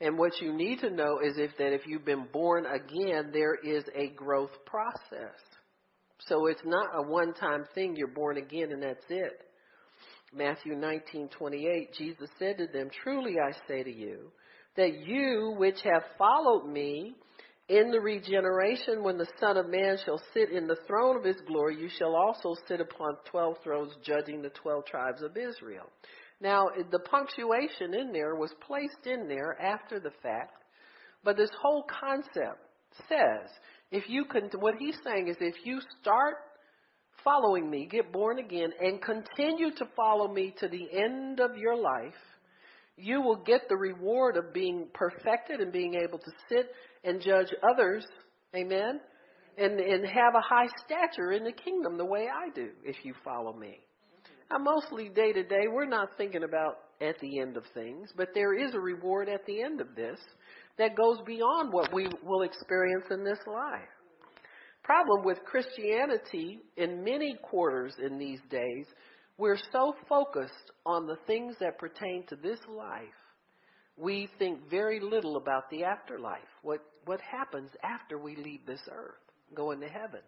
[0.00, 3.54] And what you need to know is if that if you've been born again, there
[3.54, 5.38] is a growth process.
[6.18, 7.96] So it's not a one-time thing.
[7.96, 9.48] You're born again and that's it.
[10.32, 14.32] Matthew 19:28, Jesus said to them, "Truly I say to you,
[14.76, 17.14] that you which have followed me
[17.68, 21.40] in the regeneration when the Son of Man shall sit in the throne of his
[21.46, 25.88] glory, you shall also sit upon 12 thrones judging the 12 tribes of Israel."
[26.40, 30.64] Now, the punctuation in there was placed in there after the fact,
[31.22, 32.58] but this whole concept
[33.08, 33.48] says,
[33.92, 36.36] if you can, what he's saying is if you start
[37.22, 41.76] following me, get born again, and continue to follow me to the end of your
[41.76, 42.14] life,
[43.02, 46.70] you will get the reward of being perfected and being able to sit
[47.04, 48.06] and judge others,
[48.54, 49.00] amen,
[49.58, 53.14] and, and have a high stature in the kingdom the way I do if you
[53.24, 53.80] follow me.
[54.50, 58.28] Now, mostly day to day, we're not thinking about at the end of things, but
[58.34, 60.20] there is a reward at the end of this
[60.78, 63.88] that goes beyond what we will experience in this life
[64.82, 68.86] problem with Christianity in many quarters in these days,
[69.42, 73.02] we're so focused on the things that pertain to this life,
[73.96, 79.18] we think very little about the afterlife, what, what happens after we leave this earth,
[79.52, 80.20] go into heaven.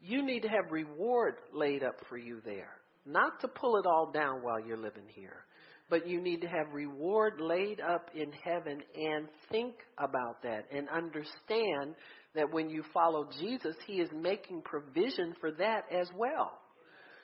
[0.00, 2.70] You need to have reward laid up for you there,
[3.04, 5.44] not to pull it all down while you're living here.
[5.90, 10.88] But you need to have reward laid up in heaven and think about that and
[10.88, 11.96] understand
[12.36, 16.60] that when you follow Jesus, He is making provision for that as well.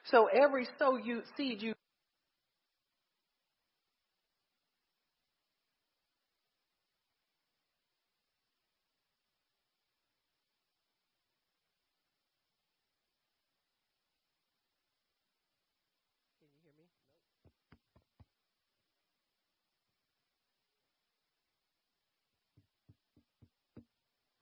[0.05, 1.75] So every sow you seed you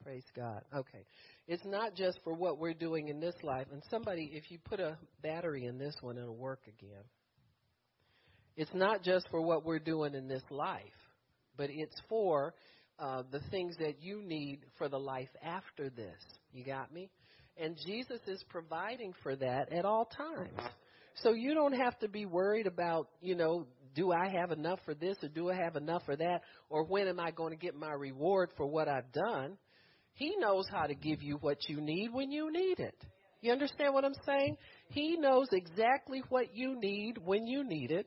[0.09, 0.63] Praise God.
[0.75, 1.05] Okay.
[1.47, 3.67] It's not just for what we're doing in this life.
[3.71, 7.03] And somebody, if you put a battery in this one, it'll work again.
[8.57, 10.81] It's not just for what we're doing in this life,
[11.57, 12.55] but it's for
[12.97, 16.17] uh, the things that you need for the life after this.
[16.53, 17.11] You got me?
[17.55, 20.71] And Jesus is providing for that at all times.
[21.21, 24.95] So you don't have to be worried about, you know, do I have enough for
[24.95, 26.41] this or do I have enough for that?
[26.67, 29.57] Or when am I going to get my reward for what I've done?
[30.19, 33.05] He knows how to give you what you need when you need it.
[33.39, 34.57] You understand what I'm saying?
[34.89, 38.05] He knows exactly what you need when you need it.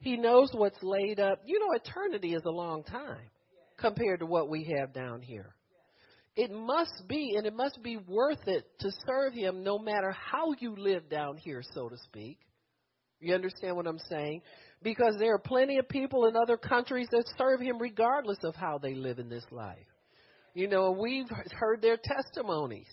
[0.00, 1.40] He knows what's laid up.
[1.46, 3.30] You know, eternity is a long time
[3.78, 5.54] compared to what we have down here.
[6.36, 10.52] It must be, and it must be worth it to serve Him no matter how
[10.58, 12.38] you live down here, so to speak.
[13.18, 14.42] You understand what I'm saying?
[14.82, 18.76] Because there are plenty of people in other countries that serve Him regardless of how
[18.76, 19.86] they live in this life.
[20.56, 22.88] You know, we've heard their testimonies,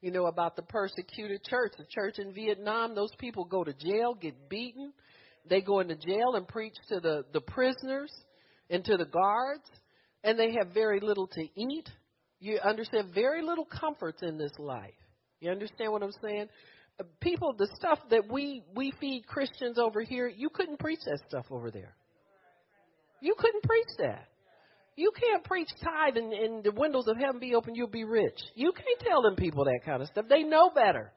[0.00, 1.74] you know, about the persecuted church.
[1.78, 4.92] The church in Vietnam, those people go to jail, get beaten.
[5.48, 8.12] They go into jail and preach to the, the prisoners
[8.70, 9.70] and to the guards,
[10.24, 11.88] and they have very little to eat.
[12.40, 13.12] You understand?
[13.14, 14.90] Very little comforts in this life.
[15.38, 16.48] You understand what I'm saying?
[17.20, 21.46] People, the stuff that we, we feed Christians over here, you couldn't preach that stuff
[21.52, 21.94] over there.
[23.20, 24.26] You couldn't preach that.
[24.96, 28.38] You can't preach tithe and, and the windows of heaven be open, you'll be rich.
[28.54, 30.24] You can't tell them people that kind of stuff.
[30.28, 31.12] They know better.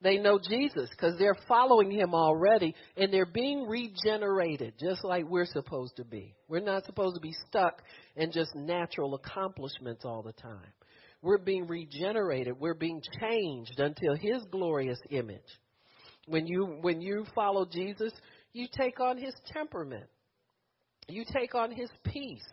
[0.00, 5.46] They know Jesus because they're following him already and they're being regenerated just like we're
[5.46, 6.36] supposed to be.
[6.48, 7.82] We're not supposed to be stuck
[8.14, 10.72] in just natural accomplishments all the time.
[11.20, 12.54] We're being regenerated.
[12.58, 15.40] We're being changed until his glorious image.
[16.26, 18.12] When you when you follow Jesus,
[18.52, 20.04] you take on his temperament.
[21.08, 22.46] You take on his peace.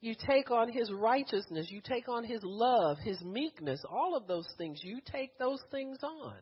[0.00, 1.68] You take on his righteousness.
[1.70, 4.80] You take on his love, his meekness, all of those things.
[4.82, 6.34] You take those things on.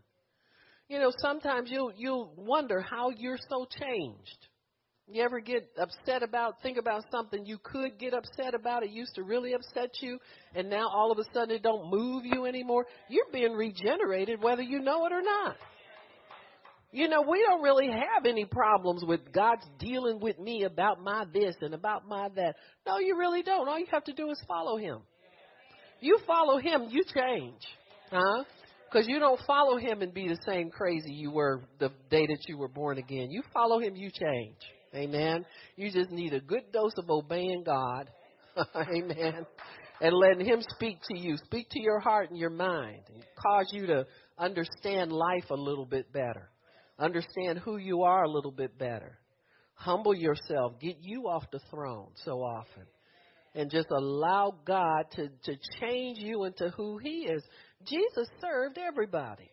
[0.88, 4.48] You know, sometimes you'll you'll wonder how you're so changed.
[5.06, 9.14] You ever get upset about think about something you could get upset about it used
[9.16, 10.18] to really upset you
[10.54, 12.86] and now all of a sudden it don't move you anymore?
[13.08, 15.56] You're being regenerated whether you know it or not.
[16.94, 21.24] You know, we don't really have any problems with God's dealing with me about my
[21.34, 22.54] this and about my that.
[22.86, 23.68] No, you really don't.
[23.68, 24.98] All you have to do is follow Him.
[25.98, 27.60] You follow Him, you change.
[28.12, 28.44] Huh?
[28.88, 32.44] Because you don't follow Him and be the same crazy you were the day that
[32.46, 33.28] you were born again.
[33.28, 34.58] You follow Him, you change.
[34.94, 35.44] Amen.
[35.74, 38.08] You just need a good dose of obeying God.
[38.76, 39.44] Amen.
[40.00, 43.70] And letting Him speak to you, speak to your heart and your mind, and cause
[43.72, 44.06] you to
[44.38, 46.50] understand life a little bit better.
[46.98, 49.18] Understand who you are a little bit better.
[49.74, 50.78] Humble yourself.
[50.80, 52.84] Get you off the throne so often.
[53.54, 57.42] And just allow God to, to change you into who He is.
[57.86, 59.50] Jesus served everybody.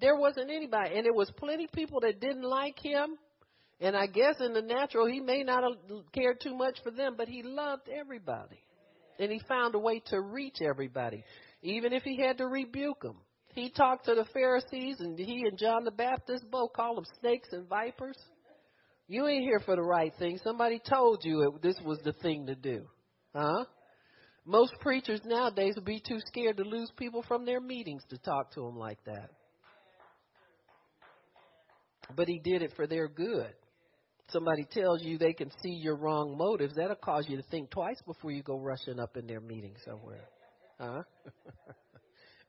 [0.00, 3.16] There wasn't anybody, and there was plenty people that didn't like him.
[3.80, 7.14] And I guess in the natural, he may not have cared too much for them,
[7.16, 8.58] but he loved everybody,
[9.18, 11.24] and he found a way to reach everybody,
[11.62, 13.16] even if he had to rebuke them.
[13.56, 17.48] He talked to the Pharisees, and he and John the Baptist both called them snakes
[17.52, 18.18] and vipers.
[19.08, 20.38] You ain't here for the right thing.
[20.44, 22.86] Somebody told you it, this was the thing to do.
[23.34, 23.64] Huh?
[24.44, 28.52] Most preachers nowadays would be too scared to lose people from their meetings to talk
[28.52, 29.30] to them like that.
[32.14, 33.54] But he did it for their good.
[34.28, 38.02] Somebody tells you they can see your wrong motives, that'll cause you to think twice
[38.06, 40.28] before you go rushing up in their meeting somewhere.
[40.78, 41.02] Huh?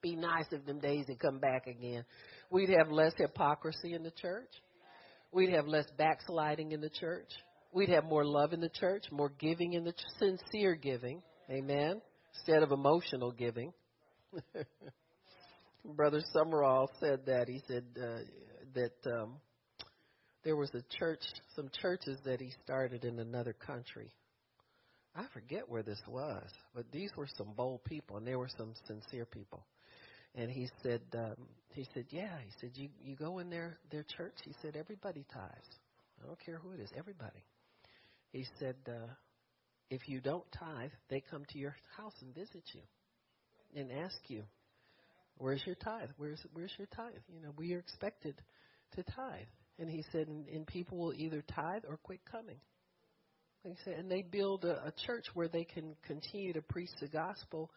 [0.02, 2.04] be nice if them days and come back again.
[2.50, 4.50] We'd have less hypocrisy in the church.
[5.32, 7.30] We'd have less backsliding in the church.
[7.74, 11.22] We'd have more love in the church, more giving in the ch- sincere giving.
[11.50, 12.02] Amen.
[12.34, 13.74] Instead of emotional giving.
[15.86, 17.48] Brother Sumrall said that.
[17.48, 18.20] He said uh,
[18.74, 19.36] that um,
[20.44, 21.22] there was a church,
[21.56, 24.12] some churches that he started in another country.
[25.16, 28.74] I forget where this was, but these were some bold people, and they were some
[28.88, 29.66] sincere people
[30.36, 31.36] and he said um,
[31.78, 32.38] he said yeah.
[32.44, 34.34] He said you you go in their their church.
[34.44, 35.68] He said everybody tithes.
[36.22, 37.44] I don't care who it is everybody.
[38.32, 39.14] He said uh
[39.90, 42.82] if you don't tithe they come to your house and visit you
[43.80, 44.44] and ask you
[45.38, 46.10] where's your tithe?
[46.18, 47.22] Where's where's your tithe?
[47.28, 48.36] You know we are expected
[48.96, 49.48] to tithe.
[49.80, 52.60] And he said and, and people will either tithe or quit coming.
[53.64, 57.08] He said and they build a, a church where they can continue to preach the
[57.08, 57.70] gospel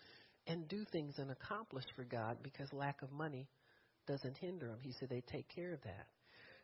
[0.47, 3.49] and do things and accomplish for God because lack of money
[4.07, 4.79] doesn't hinder them.
[4.81, 6.07] He said they take care of that.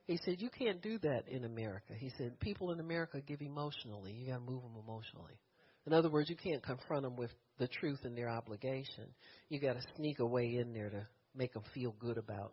[0.07, 1.93] He said you can't do that in America.
[1.99, 4.13] He said people in America give emotionally.
[4.13, 5.39] You got to move them emotionally.
[5.87, 9.05] In other words, you can't confront them with the truth and their obligation.
[9.49, 12.53] You got to sneak a way in there to make them feel good about.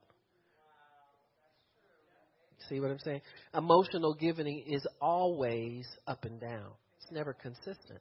[2.69, 3.21] See what I'm saying?
[3.53, 6.71] Emotional giving is always up and down.
[7.01, 7.99] It's never consistent.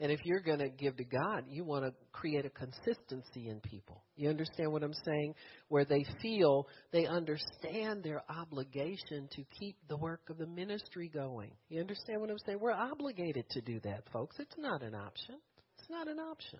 [0.00, 3.60] And if you're going to give to God, you want to create a consistency in
[3.60, 4.02] people.
[4.16, 5.34] You understand what I'm saying?
[5.68, 11.52] Where they feel they understand their obligation to keep the work of the ministry going.
[11.68, 12.58] You understand what I'm saying?
[12.60, 14.36] We're obligated to do that, folks.
[14.40, 15.36] It's not an option.
[15.78, 16.58] It's not an option.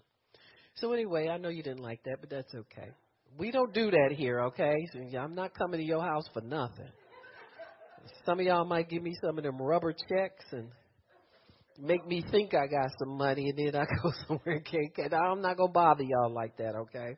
[0.77, 2.91] So, anyway, I know you didn't like that, but that's okay.
[3.37, 4.75] We don't do that here, okay?
[4.93, 6.89] So I'm not coming to your house for nothing.
[8.25, 10.69] Some of y'all might give me some of them rubber checks and
[11.79, 15.15] make me think I got some money and then I go somewhere and can't get.
[15.15, 17.17] I'm not gonna bother y'all like that, okay?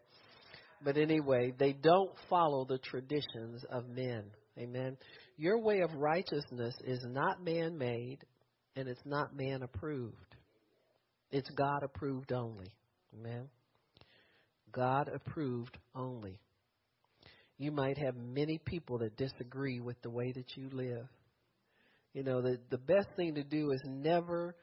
[0.85, 4.25] But anyway, they don't follow the traditions of men.
[4.59, 4.97] Amen.
[5.37, 8.19] Your way of righteousness is not man made
[8.75, 10.37] and it's not man approved.
[11.31, 12.73] It's God approved only.
[13.19, 13.49] Amen.
[14.73, 16.39] God approved only.
[17.59, 21.07] You might have many people that disagree with the way that you live.
[22.17, 24.57] You know, the the best thing to do is never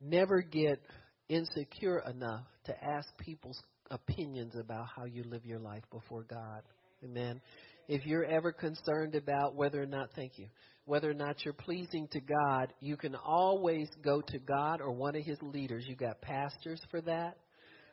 [0.00, 0.80] never get
[1.28, 3.62] insecure enough to ask people's
[3.92, 6.62] opinions about how you live your life before God.
[7.04, 7.40] Amen.
[7.86, 10.48] If you're ever concerned about whether or not, thank you,
[10.84, 15.14] whether or not you're pleasing to God, you can always go to God or one
[15.14, 15.84] of his leaders.
[15.86, 17.36] You got pastors for that.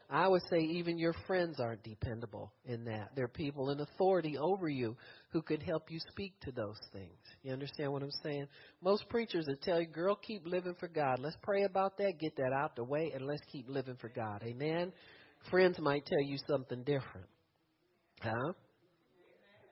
[0.10, 3.12] I would say even your friends aren't dependable in that.
[3.16, 4.98] There are people in authority over you
[5.30, 7.27] who could help you speak to those things.
[7.48, 8.46] You understand what I'm saying?
[8.82, 11.20] Most preachers that tell you, girl, keep living for God.
[11.20, 14.44] Let's pray about that, get that out the way, and let's keep living for God.
[14.44, 14.92] Amen?
[15.50, 17.26] Friends might tell you something different.
[18.20, 18.52] Huh?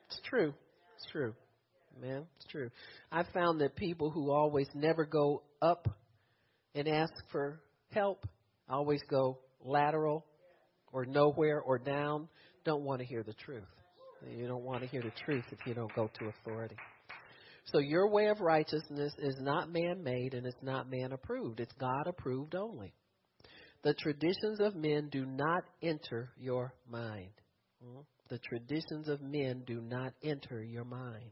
[0.07, 0.53] It's true.
[0.95, 1.33] It's true.
[2.01, 2.69] Man, it's true.
[3.11, 5.89] I found that people who always never go up
[6.75, 7.59] and ask for
[7.91, 8.25] help
[8.69, 10.25] always go lateral
[10.93, 12.29] or nowhere or down
[12.63, 13.63] don't want to hear the truth.
[14.29, 16.77] You don't want to hear the truth if you don't go to authority.
[17.65, 21.59] So your way of righteousness is not man made and it's not man approved.
[21.59, 22.93] It's God approved only.
[23.83, 27.31] The traditions of men do not enter your mind.
[27.83, 28.01] Hmm?
[28.29, 31.31] The traditions of men do not enter your mind.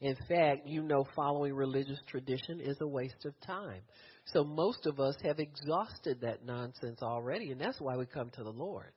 [0.00, 3.82] In fact, you know following religious tradition is a waste of time.
[4.26, 8.42] So most of us have exhausted that nonsense already, and that's why we come to
[8.42, 8.92] the Lord.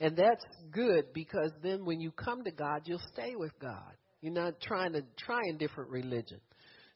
[0.00, 3.92] And that's good because then when you come to God, you'll stay with God.
[4.20, 6.40] You're not trying to try a different religion.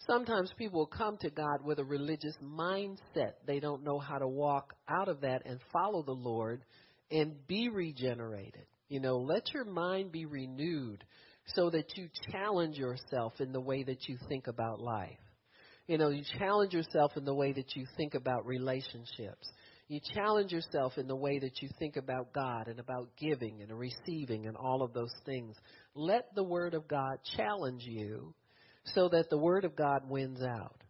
[0.07, 3.35] Sometimes people come to God with a religious mindset.
[3.47, 6.63] They don't know how to walk out of that and follow the Lord
[7.11, 8.67] and be regenerated.
[8.89, 11.05] You know, let your mind be renewed
[11.55, 15.19] so that you challenge yourself in the way that you think about life.
[15.87, 19.49] You know, you challenge yourself in the way that you think about relationships.
[19.89, 23.79] You challenge yourself in the way that you think about God and about giving and
[23.79, 25.57] receiving and all of those things.
[25.95, 28.35] Let the Word of God challenge you
[28.95, 30.83] so that the Word of God wins out.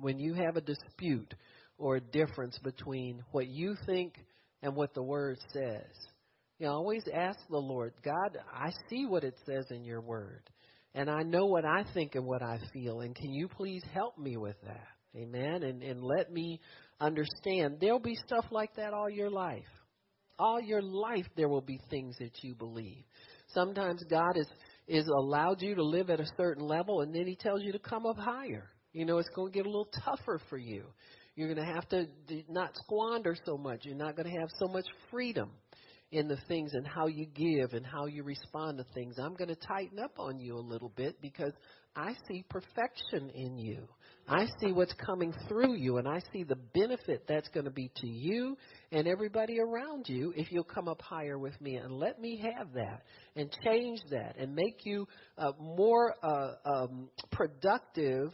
[0.00, 1.34] When you have a dispute
[1.78, 4.14] or a difference between what you think
[4.62, 5.86] and what the Word says,
[6.58, 10.42] you know, always ask the Lord, God, I see what it says in your Word,
[10.94, 14.18] and I know what I think and what I feel, and can you please help
[14.18, 14.88] me with that?
[15.16, 15.62] Amen.
[15.62, 16.60] And and let me
[17.00, 17.78] understand.
[17.80, 19.62] There'll be stuff like that all your life.
[20.38, 23.04] All your life there will be things that you believe.
[23.54, 24.46] Sometimes God has
[24.88, 27.78] is allowed you to live at a certain level and then he tells you to
[27.78, 28.70] come up higher.
[28.92, 30.84] You know, it's going to get a little tougher for you.
[31.34, 32.06] You're going to have to
[32.48, 33.84] not squander so much.
[33.84, 35.50] You're not going to have so much freedom
[36.10, 39.14] in the things and how you give and how you respond to things.
[39.18, 41.52] I'm going to tighten up on you a little bit because
[41.96, 43.88] I see perfection in you.
[44.28, 47.90] I see what's coming through you, and I see the benefit that's going to be
[47.96, 48.56] to you
[48.92, 52.72] and everybody around you if you'll come up higher with me and let me have
[52.74, 53.02] that
[53.34, 55.08] and change that and make you
[55.38, 58.30] uh, more uh, um, productive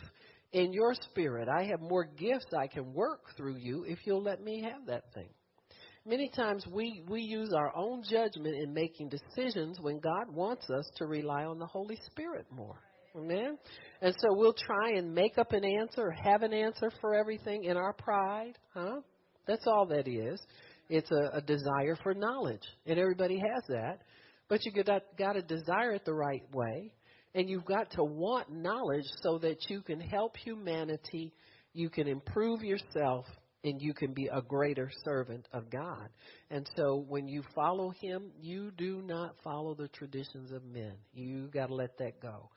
[0.53, 1.49] in your spirit.
[1.49, 5.12] I have more gifts I can work through you if you'll let me have that
[5.14, 5.28] thing.
[6.05, 10.89] Many times we, we use our own judgment in making decisions when God wants us
[10.97, 12.80] to rely on the Holy Spirit more.
[13.16, 13.59] Amen?
[14.00, 17.64] And so we'll try and make up an answer, or have an answer for everything
[17.64, 19.00] in our pride, huh?
[19.46, 20.40] That's all that is.
[20.88, 24.00] It's a, a desire for knowledge, and everybody has that.
[24.48, 26.92] But you got got to desire it the right way,
[27.34, 31.34] and you've got to want knowledge so that you can help humanity,
[31.74, 33.26] you can improve yourself,
[33.64, 36.09] and you can be a greater servant of God.
[36.50, 40.94] And so when you follow Him, you do not follow the traditions of men.
[41.12, 42.48] You got to let that go.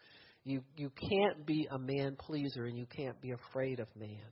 [0.44, 4.26] You you can't be a man pleaser and you can't be afraid of man.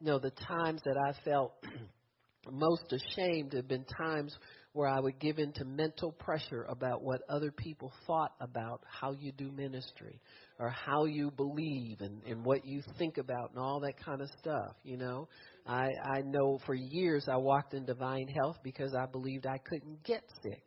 [0.00, 1.54] No, the times that I felt
[2.50, 4.36] most ashamed have been times
[4.72, 9.12] where I would give in to mental pressure about what other people thought about how
[9.12, 10.20] you do ministry
[10.58, 14.28] or how you believe and, and what you think about and all that kind of
[14.40, 15.28] stuff, you know.
[15.66, 20.02] I, I know for years I walked in divine health because I believed I couldn't
[20.04, 20.64] get sick.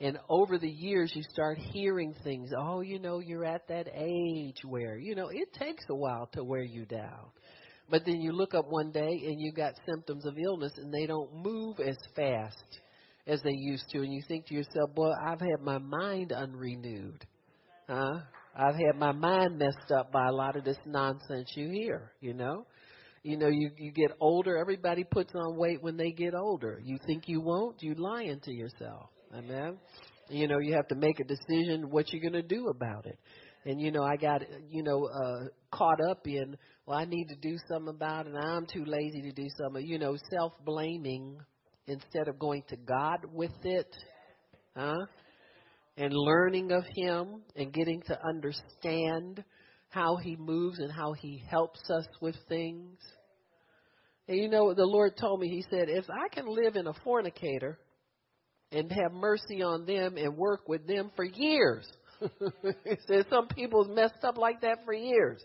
[0.00, 2.50] And over the years, you start hearing things.
[2.58, 6.42] Oh, you know, you're at that age where, you know, it takes a while to
[6.42, 7.26] wear you down.
[7.90, 11.06] But then you look up one day and you got symptoms of illness and they
[11.06, 12.80] don't move as fast
[13.26, 13.98] as they used to.
[13.98, 17.26] And you think to yourself, boy, I've had my mind unrenewed.
[17.86, 18.20] Huh?
[18.56, 22.32] I've had my mind messed up by a lot of this nonsense you hear, you
[22.32, 22.66] know?
[23.22, 26.80] You know, you you get older, everybody puts on weight when they get older.
[26.82, 29.10] You think you won't, you lying to yourself.
[29.32, 29.78] Amen.
[30.28, 33.18] You know, you have to make a decision what you're going to do about it.
[33.64, 36.56] And you know, I got you know uh caught up in
[36.86, 38.34] well, I need to do something about it.
[38.34, 39.86] And I'm too lazy to do something.
[39.86, 41.38] You know, self-blaming
[41.86, 43.94] instead of going to God with it,
[44.76, 45.06] huh?
[45.96, 49.44] And learning of Him and getting to understand
[49.90, 52.98] how He moves and how He helps us with things.
[54.26, 56.86] And you know, what the Lord told me, He said, if I can live in
[56.86, 57.78] a fornicator
[58.72, 61.88] and have mercy on them and work with them for years.
[62.20, 65.42] he said some people's messed up like that for years.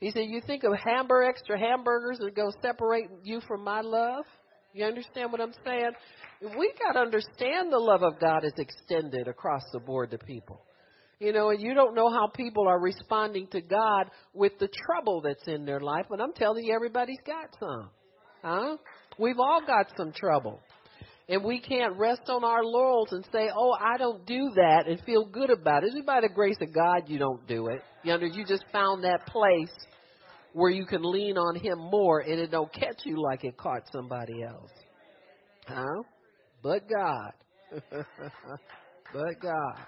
[0.00, 4.24] He said, You think of hamburger extra hamburgers that go separate you from my love?
[4.72, 5.90] You understand what I'm saying?
[6.42, 10.62] We gotta understand the love of God is extended across the board to people.
[11.18, 15.20] You know, and you don't know how people are responding to God with the trouble
[15.20, 17.90] that's in their life, but I'm telling you everybody's got some.
[18.42, 18.76] Huh?
[19.18, 20.60] We've all got some trouble.
[21.30, 25.00] And we can't rest on our laurels and say, oh, I don't do that and
[25.06, 25.92] feel good about it.
[25.94, 27.82] It's by the grace of God you don't do it.
[28.02, 29.70] You you just found that place
[30.52, 33.82] where you can lean on Him more and it don't catch you like it caught
[33.92, 34.70] somebody else.
[35.68, 36.02] Huh?
[36.64, 37.32] But God.
[39.12, 39.86] but God.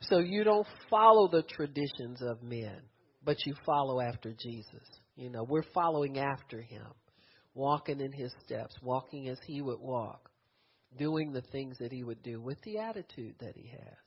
[0.00, 2.80] So you don't follow the traditions of men,
[3.24, 4.88] but you follow after Jesus.
[5.14, 6.86] You know, we're following after Him,
[7.54, 10.29] walking in His steps, walking as He would walk
[10.98, 13.98] doing the things that he would do with the attitude that he has,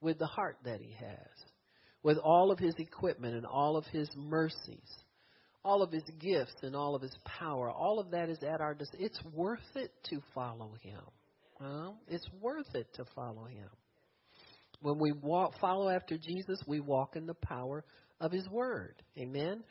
[0.00, 1.28] with the heart that he has,
[2.02, 5.04] with all of his equipment and all of his mercies,
[5.64, 7.70] all of his gifts and all of his power.
[7.70, 11.00] All of that is at our dis- It's worth it to follow him.
[12.08, 13.68] It's worth it to follow him.
[14.80, 17.84] When we walk, follow after Jesus, we walk in the power
[18.18, 18.94] of his word.
[19.18, 19.62] Amen.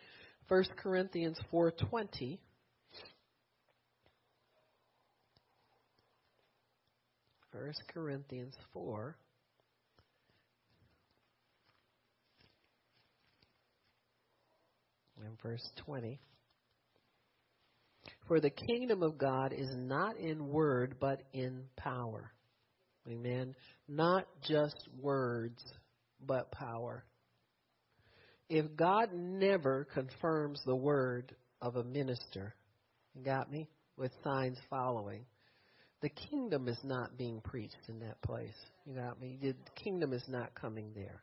[0.47, 2.39] 1 Corinthians 4:20
[7.51, 9.17] 1 Corinthians 4.
[15.25, 16.19] And verse 20.
[18.27, 22.31] For the kingdom of God is not in word, but in power.
[23.07, 23.55] Amen.
[23.87, 25.61] Not just words,
[26.25, 27.03] but power.
[28.49, 32.55] If God never confirms the word of a minister,
[33.23, 33.67] got me?
[33.97, 35.25] With signs following,
[36.01, 38.55] the kingdom is not being preached in that place.
[38.85, 39.37] You got me?
[39.41, 41.21] The kingdom is not coming there.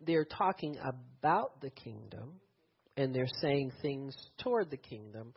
[0.00, 2.40] They're talking about the kingdom
[2.96, 5.32] and they're saying things toward the kingdom,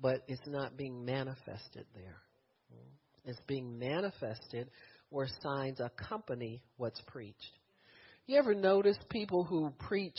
[0.00, 2.22] but it's not being manifested there.
[3.24, 4.70] It's being manifested
[5.10, 7.58] where signs accompany what's preached.
[8.26, 10.18] You ever notice people who preach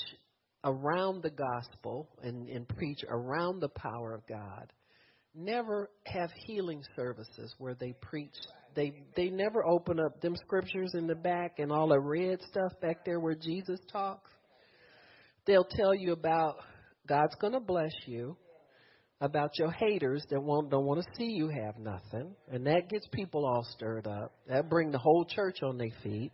[0.64, 4.72] around the gospel and, and preach around the power of God
[5.38, 8.34] never have healing services where they preach
[8.76, 12.72] they they never open up them scriptures in the back and all the red stuff
[12.82, 14.30] back there where Jesus talks.
[15.46, 16.58] They'll tell you about
[17.08, 18.38] God's going to bless you,
[19.22, 23.08] about your haters that won't don't want to see you have nothing, and that gets
[23.12, 24.34] people all stirred up.
[24.48, 26.32] That bring the whole church on their feet.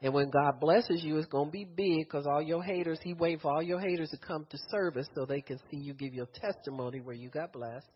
[0.00, 3.14] And when God blesses you, it's going to be big because all your haters, He
[3.14, 6.14] wait for all your haters to come to service so they can see you give
[6.14, 7.86] your testimony where you got blessed.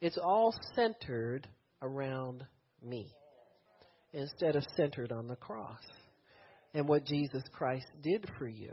[0.00, 1.46] It's all centered
[1.82, 2.44] around
[2.82, 3.12] me
[4.12, 5.82] instead of centered on the cross
[6.72, 8.72] and what Jesus Christ did for you.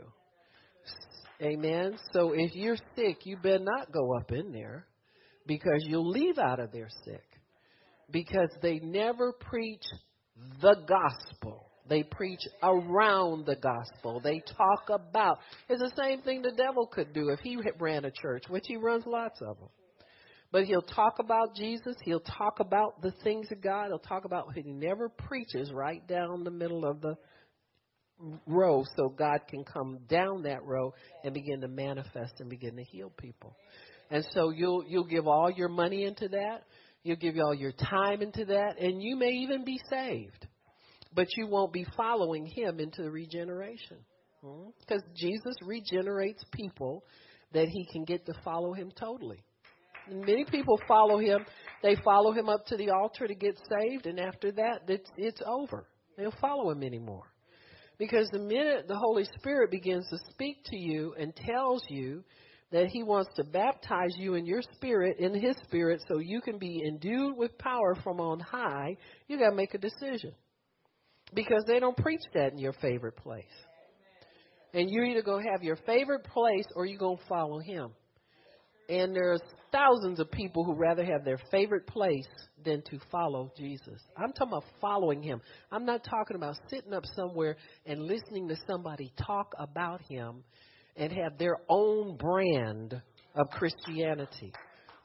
[1.42, 1.98] Amen.
[2.12, 4.86] So if you're sick, you better not go up in there
[5.46, 7.24] because you'll leave out of there sick
[8.10, 9.84] because they never preach
[10.62, 11.65] the gospel.
[11.88, 14.20] They preach around the gospel.
[14.20, 15.38] They talk about.
[15.68, 18.76] It's the same thing the devil could do if he ran a church, which he
[18.76, 19.68] runs lots of them.
[20.52, 21.96] But he'll talk about Jesus.
[22.02, 23.88] He'll talk about the things of God.
[23.88, 27.16] He'll talk about he never preaches right down the middle of the
[28.46, 32.84] row so God can come down that row and begin to manifest and begin to
[32.84, 33.54] heal people.
[34.10, 36.62] And so you'll you'll give all your money into that.
[37.02, 40.46] You'll give all your time into that and you may even be saved.
[41.16, 43.96] But you won't be following him into the regeneration.
[44.40, 45.14] Because hmm?
[45.16, 47.02] Jesus regenerates people
[47.52, 49.42] that he can get to follow him totally.
[50.08, 51.44] Many people follow him.
[51.82, 55.40] They follow him up to the altar to get saved, and after that, it's, it's
[55.44, 55.88] over.
[56.16, 57.24] They don't follow him anymore.
[57.98, 62.22] Because the minute the Holy Spirit begins to speak to you and tells you
[62.72, 66.58] that He wants to baptize you in your spirit, in His spirit, so you can
[66.58, 68.96] be endued with power from on high,
[69.28, 70.32] you got to make a decision.
[71.34, 73.44] Because they don't preach that in your favorite place.
[74.72, 77.90] And you're either to have your favorite place or going to follow Him.
[78.88, 79.40] And there's
[79.72, 82.26] thousands of people who rather have their favorite place
[82.64, 84.00] than to follow Jesus.
[84.16, 85.40] I'm talking about following him.
[85.72, 90.44] I'm not talking about sitting up somewhere and listening to somebody talk about him
[90.96, 93.00] and have their own brand
[93.34, 94.52] of Christianity.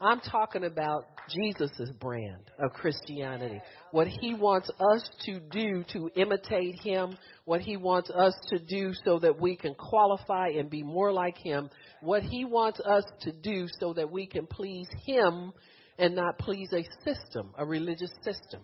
[0.02, 3.62] I'm talking about Jesus' brand of Christianity.
[3.92, 8.94] What he wants us to do to imitate him, what he wants us to do
[9.06, 11.70] so that we can qualify and be more like him,
[12.02, 15.52] what he wants us to do so that we can please him
[16.00, 18.62] and not please a system, a religious system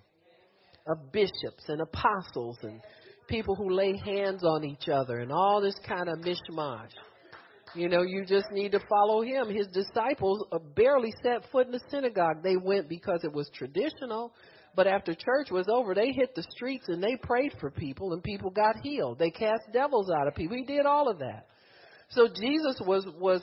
[0.88, 2.82] of bishops and apostles and
[3.28, 6.90] people who lay hands on each other and all this kind of mishmash.
[7.78, 9.50] You know, you just need to follow him.
[9.54, 12.42] His disciples uh, barely set foot in the synagogue.
[12.42, 14.34] They went because it was traditional,
[14.76, 18.24] but after church was over, they hit the streets and they prayed for people and
[18.24, 19.20] people got healed.
[19.20, 20.58] They cast devils out of people.
[20.58, 21.50] He did all of that.
[22.10, 23.42] So Jesus was was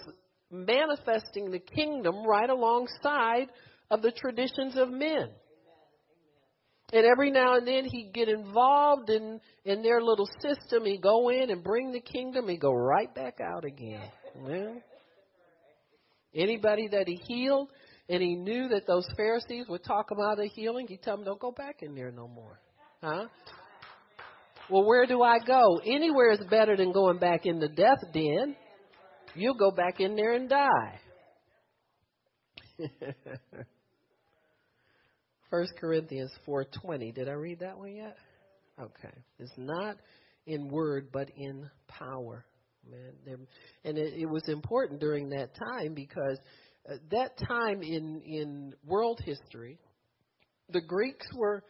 [0.51, 3.47] manifesting the kingdom right alongside
[3.89, 5.29] of the traditions of men.
[6.93, 10.85] And every now and then he'd get involved in, in their little system.
[10.85, 12.49] He'd go in and bring the kingdom.
[12.49, 14.03] He'd go right back out again.
[14.35, 14.83] Well,
[16.35, 17.69] anybody that he healed,
[18.09, 21.41] and he knew that those Pharisees would talk about the healing, he'd tell them, don't
[21.41, 22.61] go back in there no more.
[23.03, 23.27] Huh?
[24.71, 25.81] Well, where do I go?
[25.85, 28.57] Anywhere is better than going back in the death den.
[29.35, 31.01] You'll go back in there and die.
[35.51, 37.15] 1 Corinthians 4:20.
[37.15, 38.17] Did I read that one yet?
[38.81, 39.15] Okay.
[39.39, 39.97] It's not
[40.47, 42.45] in word but in power.
[42.91, 43.47] Man,
[43.85, 46.39] and it, it was important during that time because
[46.89, 49.79] uh, that time in in world history,
[50.71, 51.65] the Greeks were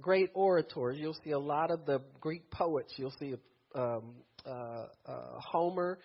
[0.00, 0.96] great orators.
[0.98, 2.94] You'll see a lot of the Greek poets.
[2.96, 3.34] You'll see
[3.74, 4.14] um,
[4.46, 5.98] uh, uh, Homer,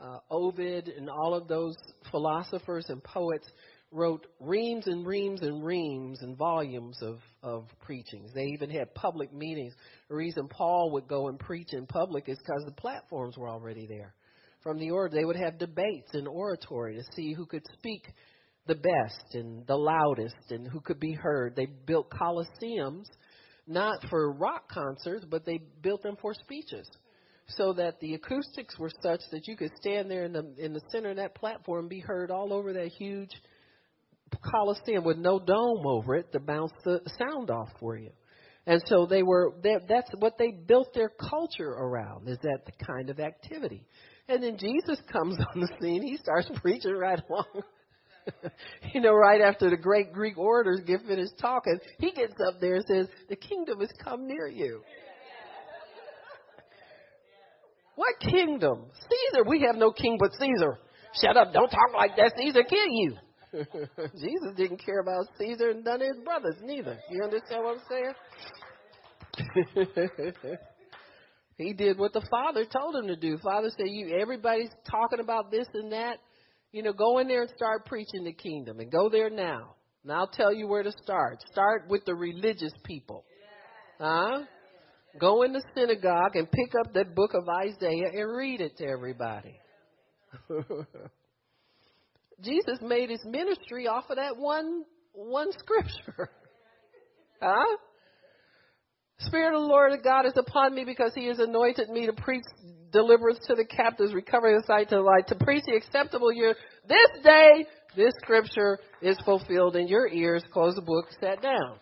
[0.00, 1.76] uh, Ovid, and all of those
[2.10, 3.46] philosophers and poets
[3.92, 8.30] wrote reams and reams and reams and volumes of, of preachings.
[8.34, 9.74] They even had public meetings.
[10.08, 13.86] The reason Paul would go and preach in public is because the platforms were already
[13.86, 14.14] there.
[14.62, 18.06] From the order, they would have debates and oratory to see who could speak
[18.66, 21.54] the best and the loudest and who could be heard.
[21.54, 23.06] They built coliseums
[23.66, 26.88] not for rock concerts, but they built them for speeches.
[27.48, 30.80] So that the acoustics were such that you could stand there in the in the
[30.90, 33.30] center of that platform and be heard all over that huge
[34.42, 38.10] coliseum with no dome over it to bounce the sound off for you.
[38.66, 43.10] And so they were that's what they built their culture around is that the kind
[43.10, 43.84] of activity.
[44.28, 47.62] And then Jesus comes on the scene, he starts preaching right along.
[48.94, 52.76] you know, right after the great Greek orators get finished talking, he gets up there
[52.76, 54.82] and says, The kingdom has come near you.
[57.94, 58.86] What kingdom?
[58.94, 59.44] Caesar.
[59.46, 60.78] We have no king but Caesar.
[61.20, 61.52] Shut up.
[61.52, 62.32] Don't talk like that.
[62.38, 63.16] Caesar kill you.
[64.14, 66.98] Jesus didn't care about Caesar and none of his brothers neither.
[67.10, 68.14] You understand what I'm saying?
[71.58, 73.38] he did what the father told him to do.
[73.42, 76.18] Father said, "You everybody's talking about this and that.
[76.72, 79.74] You know, go in there and start preaching the kingdom, and go there now.
[80.02, 81.42] And I'll tell you where to start.
[81.50, 83.24] Start with the religious people,
[84.00, 84.44] huh?
[85.20, 88.86] Go in the synagogue and pick up that book of Isaiah and read it to
[88.86, 89.58] everybody."
[92.42, 96.30] Jesus made his ministry off of that one one scripture.
[97.42, 97.76] huh?
[99.18, 102.44] Spirit of the Lord God is upon me because he has anointed me to preach
[102.92, 106.54] deliverance to the captives, recovery of sight to the light, to preach the acceptable year.
[106.88, 107.66] This day,
[107.96, 110.42] this scripture is fulfilled in your ears.
[110.52, 111.78] Close the book, sat down.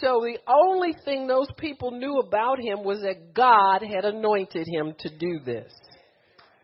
[0.00, 4.94] So the only thing those people knew about him was that God had anointed him
[4.98, 5.72] to do this.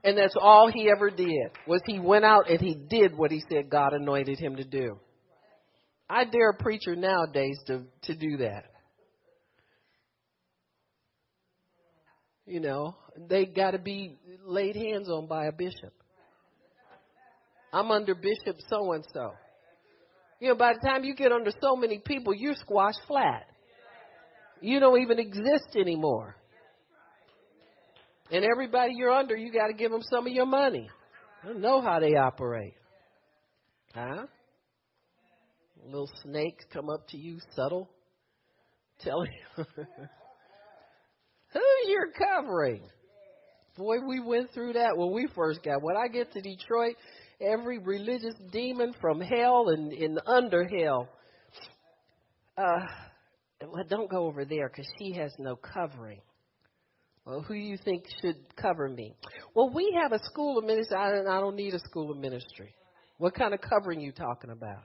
[0.09, 3.43] And that's all he ever did was he went out and he did what he
[3.51, 4.99] said God anointed him to do.
[6.09, 8.65] I dare a preacher nowadays to, to do that.
[12.47, 12.97] You know,
[13.29, 15.93] they got to be laid hands on by a bishop.
[17.71, 19.33] I'm under Bishop so and so.
[20.41, 23.45] You know, by the time you get under so many people, you're squashed flat.
[24.63, 26.38] You don't even exist anymore.
[28.31, 30.89] And everybody you're under, you got to give them some of your money.
[31.45, 32.75] I know how they operate.
[33.95, 34.27] Huh?
[35.85, 37.89] Little snakes come up to you, subtle,
[39.01, 39.65] tell you
[41.53, 42.83] who's your covering.
[43.77, 45.83] Boy, we went through that when we first got.
[45.83, 46.97] When I get to Detroit,
[47.41, 51.09] every religious demon from hell and in under hell.
[52.57, 52.85] Uh,
[53.63, 56.21] well, don't go over there because she has no covering.
[57.29, 59.15] Well, who do you think should cover me?
[59.55, 60.97] Well, we have a school of ministry.
[60.97, 62.75] I, don't need a school of ministry.
[63.19, 64.83] What kind of covering you talking about?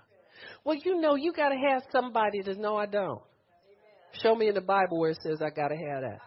[0.66, 3.22] Well, you know, you got to have somebody that no, I don't.
[4.22, 6.20] Show me in the Bible where it says I got to have that.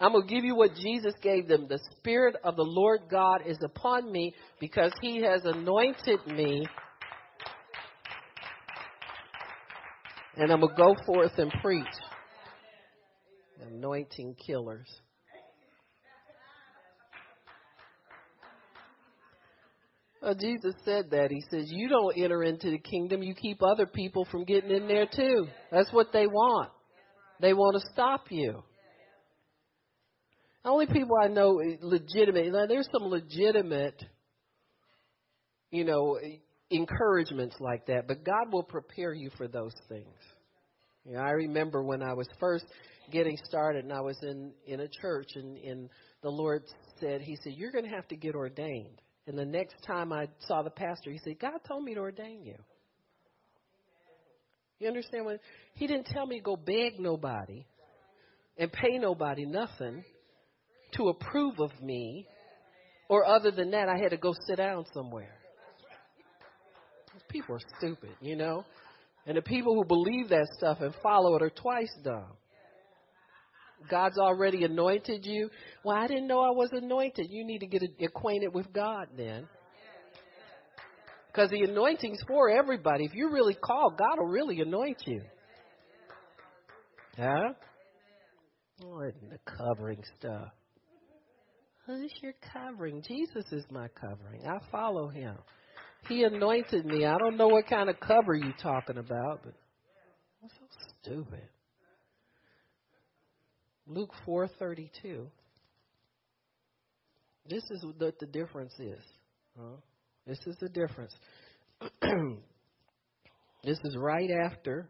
[0.00, 1.68] I'm going to give you what Jesus gave them.
[1.68, 6.66] The Spirit of the Lord God is upon me because He has anointed me.
[10.36, 11.86] And I'm going to go forth and preach
[13.62, 14.88] anointing killers.
[20.22, 21.30] Well, Jesus said that.
[21.30, 24.86] He says, You don't enter into the kingdom, you keep other people from getting in
[24.86, 25.48] there too.
[25.70, 26.70] That's what they want.
[27.40, 28.62] They want to stop you.
[30.62, 34.00] The only people I know eh, legitimate, there's some legitimate,
[35.72, 36.36] you know, eh,
[36.70, 40.06] encouragements like that, but God will prepare you for those things.
[41.04, 42.64] You know, I remember when I was first
[43.10, 45.88] getting started, and I was in in a church, and, and
[46.22, 46.62] the Lord
[47.00, 50.26] said, He said, "You're going to have to get ordained." And the next time I
[50.46, 52.56] saw the pastor, he said, "God told me to ordain you."
[54.78, 55.38] You understand what?
[55.74, 57.64] He didn't tell me to go beg nobody
[58.58, 60.04] and pay nobody nothing
[60.96, 62.26] to approve of me,
[63.08, 65.34] or other than that, I had to go sit down somewhere.
[67.28, 68.64] People are stupid, you know?
[69.26, 72.32] And the people who believe that stuff and follow it are twice dumb.
[73.88, 75.50] God's already anointed you.
[75.84, 77.26] Well, I didn't know I was anointed.
[77.30, 79.48] You need to get acquainted with God then.
[81.26, 83.04] Because the anointing's for everybody.
[83.04, 85.22] If you're really called, God will really anoint you.
[87.16, 87.54] Huh?
[88.84, 90.48] Oh, what the covering stuff?
[91.88, 93.02] Oh, Who's your covering?
[93.06, 94.46] Jesus is my covering.
[94.46, 95.36] I follow him.
[96.08, 97.06] He anointed me.
[97.06, 99.54] I don't know what kind of cover you're talking about, but
[100.40, 100.66] that's so
[101.02, 101.48] stupid.
[103.86, 105.26] Luke 4:32.
[107.48, 109.02] This is what the difference is.
[109.58, 109.76] Huh?
[110.26, 111.14] This is the difference.
[113.64, 114.88] this is right after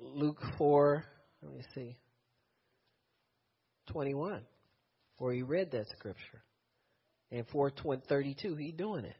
[0.00, 1.04] Luke 4,
[1.42, 1.96] let me see,
[3.88, 4.42] 21,
[5.18, 6.42] where he read that scripture.
[7.30, 9.16] And 4:32, he doing it.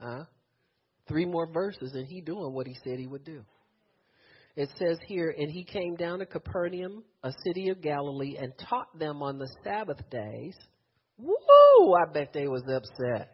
[0.00, 0.24] Huh?
[1.06, 3.44] Three more verses, and he doing what he said he would do.
[4.54, 8.98] It says here, and he came down to Capernaum, a city of Galilee, and taught
[8.98, 10.54] them on the Sabbath days.
[11.16, 11.94] Woo!
[11.94, 13.30] I bet they was upset.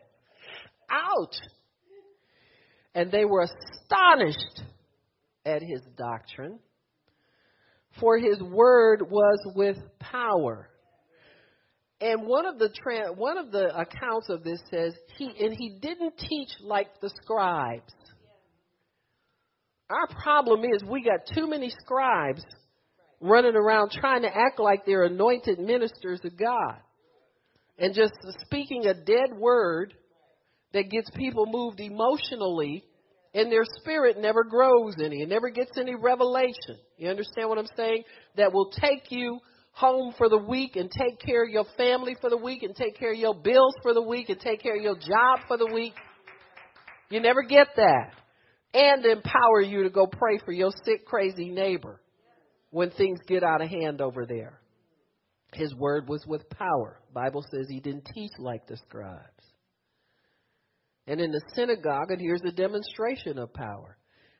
[0.88, 1.36] Ouch!
[2.94, 4.62] And they were astonished
[5.44, 6.60] at his doctrine,
[8.00, 10.68] for his word was with power.
[12.00, 12.70] And one of the
[13.16, 17.92] one of the accounts of this says he and he didn't teach like the scribes.
[19.90, 22.42] Our problem is we got too many scribes
[23.20, 26.76] running around trying to act like they're anointed ministers of God
[27.78, 28.12] and just
[28.44, 29.94] speaking a dead word
[30.72, 32.84] that gets people moved emotionally
[33.34, 35.22] and their spirit never grows any.
[35.22, 36.78] It never gets any revelation.
[36.96, 38.04] You understand what I'm saying?
[38.36, 39.38] That will take you
[39.72, 42.98] home for the week and take care of your family for the week and take
[42.98, 45.70] care of your bills for the week and take care of your job for the
[45.72, 45.94] week.
[47.10, 48.12] You never get that.
[48.74, 52.00] And empower you to go pray for your sick, crazy neighbor
[52.70, 54.60] when things get out of hand over there.
[55.54, 57.00] His word was with power.
[57.12, 59.24] Bible says he didn't teach like the scribes.
[61.06, 63.97] And in the synagogue, and here's a demonstration of power.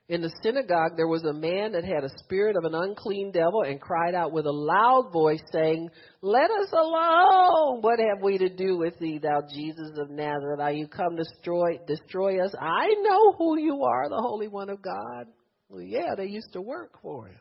[0.09, 3.63] In the synagogue, there was a man that had a spirit of an unclean devil
[3.63, 5.91] and cried out with a loud voice, saying,
[6.23, 7.83] Let us alone!
[7.83, 10.61] What have we to do with thee, thou Jesus of Nazareth?
[10.61, 12.55] Are you come to destroy, destroy us?
[12.59, 15.27] I know who you are, the Holy One of God.
[15.69, 17.41] Well, yeah, they used to work for him.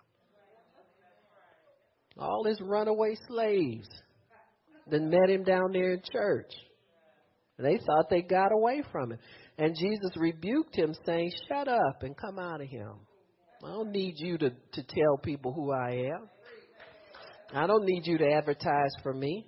[2.20, 3.88] All his runaway slaves
[4.90, 6.52] then met him down there in church.
[7.60, 9.20] They thought they got away from him.
[9.58, 12.92] And Jesus rebuked him, saying, Shut up and come out of him.
[13.66, 16.30] I don't need you to, to tell people who I am.
[17.54, 19.48] I don't need you to advertise for me.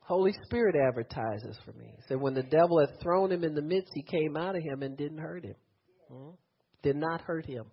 [0.00, 1.94] Holy Spirit advertises for me.
[2.08, 4.82] So when the devil had thrown him in the midst, he came out of him
[4.82, 5.54] and didn't hurt him.
[6.12, 6.30] Hmm?
[6.82, 7.64] Did not hurt him.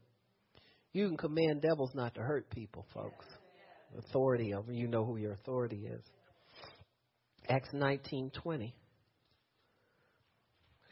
[0.93, 3.25] You can command devils not to hurt people, folks.
[3.97, 6.03] Authority over you know who your authority is.
[7.49, 8.75] Acts nineteen twenty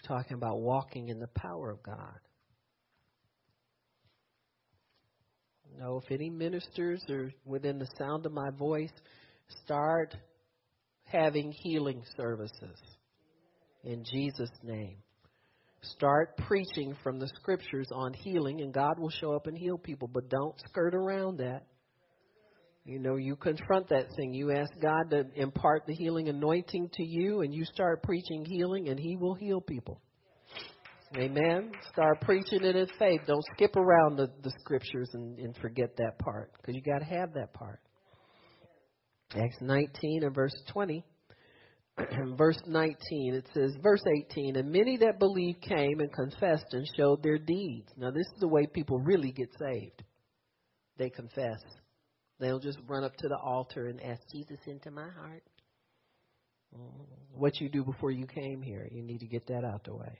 [0.07, 2.19] talking about walking in the power of God.
[5.77, 8.93] No, if any ministers are within the sound of my voice,
[9.63, 10.15] start
[11.03, 12.79] having healing services
[13.83, 14.97] in Jesus' name.
[15.81, 20.07] Start preaching from the scriptures on healing, and God will show up and heal people,
[20.07, 21.67] but don't skirt around that.
[22.85, 24.33] You know, you confront that thing.
[24.33, 28.89] You ask God to impart the healing anointing to you, and you start preaching healing,
[28.89, 29.99] and He will heal people.
[31.17, 31.71] Amen.
[31.91, 33.21] Start preaching it in faith.
[33.25, 37.05] Don't skip around the, the scriptures and, and forget that part, because you got to
[37.05, 37.79] have that part.
[39.35, 41.03] Acts 19 and verse 20.
[42.37, 47.23] verse 19, it says, verse 18, and many that believed came and confessed and showed
[47.23, 47.87] their deeds.
[47.97, 50.03] Now, this is the way people really get saved.
[50.97, 51.59] They confess.
[52.39, 55.43] They'll just run up to the altar and ask Jesus into my heart.
[57.33, 60.19] What you do before you came here, you need to get that out the way.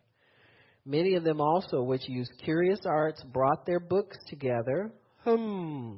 [0.86, 4.94] Many of them also, which used curious arts, brought their books together.
[5.24, 5.96] Hmm.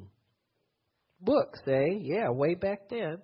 [1.19, 1.97] Books, eh?
[2.01, 3.17] Yeah, way back then.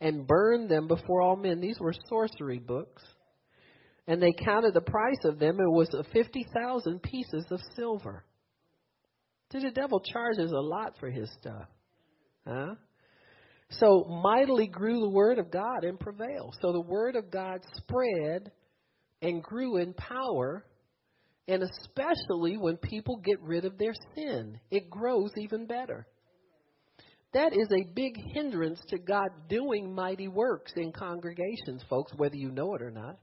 [0.00, 1.60] And burned them before all men.
[1.60, 3.02] These were sorcery books.
[4.06, 5.58] And they counted the price of them.
[5.60, 8.24] It was 50,000 pieces of silver.
[9.52, 11.68] See, the devil charges a lot for his stuff.
[12.46, 12.74] Huh?
[13.70, 16.54] So mightily grew the word of God and prevailed.
[16.60, 18.50] So the word of God spread
[19.22, 20.64] and grew in power,
[21.48, 26.06] and especially when people get rid of their sin, it grows even better.
[27.32, 32.50] That is a big hindrance to God doing mighty works in congregations, folks, whether you
[32.50, 33.18] know it or not.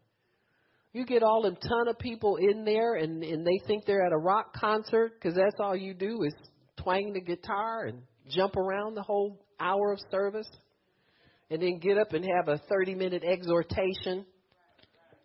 [0.93, 4.11] You get all them ton of people in there, and, and they think they're at
[4.11, 6.33] a rock concert because that's all you do is
[6.77, 10.49] twang the guitar and jump around the whole hour of service
[11.49, 14.25] and then get up and have a 30 minute exhortation.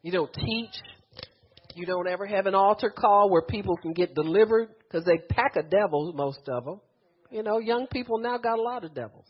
[0.02, 0.74] You don't teach.
[1.74, 5.56] You don't ever have an altar call where people can get delivered because they pack
[5.56, 6.80] a devil, most of them.
[7.30, 9.26] You know, young people now got a lot of devils.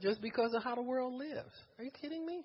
[0.00, 1.52] Just because of how the world lives.
[1.78, 2.42] Are you kidding me?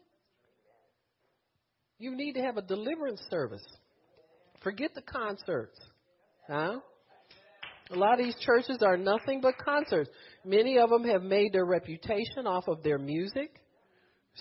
[1.97, 3.65] You need to have a deliverance service.
[4.63, 5.79] Forget the concerts.
[6.47, 6.79] Huh?
[7.91, 10.09] A lot of these churches are nothing but concerts.
[10.45, 13.51] Many of them have made their reputation off of their music,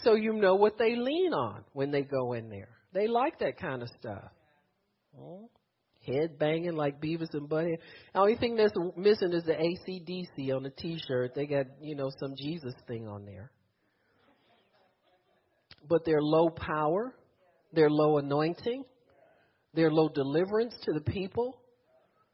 [0.05, 2.69] so you know what they lean on when they go in there.
[2.93, 4.31] They like that kind of stuff.
[5.19, 5.51] Oh,
[6.07, 7.79] head banging like Beavis and Butthead.
[8.15, 11.33] The only thing that's missing is the ACDC on the T-shirt.
[11.35, 13.51] They got you know some Jesus thing on there,
[15.89, 17.15] but they're low power.
[17.73, 18.85] their low anointing,
[19.75, 21.60] their low deliverance to the people.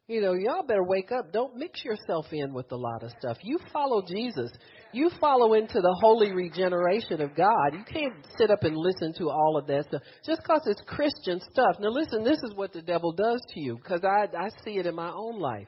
[0.09, 1.33] You know, y'all better wake up.
[1.33, 3.39] Don't mix yourself in with a lot of stuff.
[3.43, 4.53] You follow Jesus.
[4.93, 7.73] You follow into the holy regeneration of God.
[7.73, 11.41] You can't sit up and listen to all of that stuff just because it's Christian
[11.51, 11.77] stuff.
[11.81, 14.87] Now, listen, this is what the devil does to you because I, I see it
[14.87, 15.67] in my own life.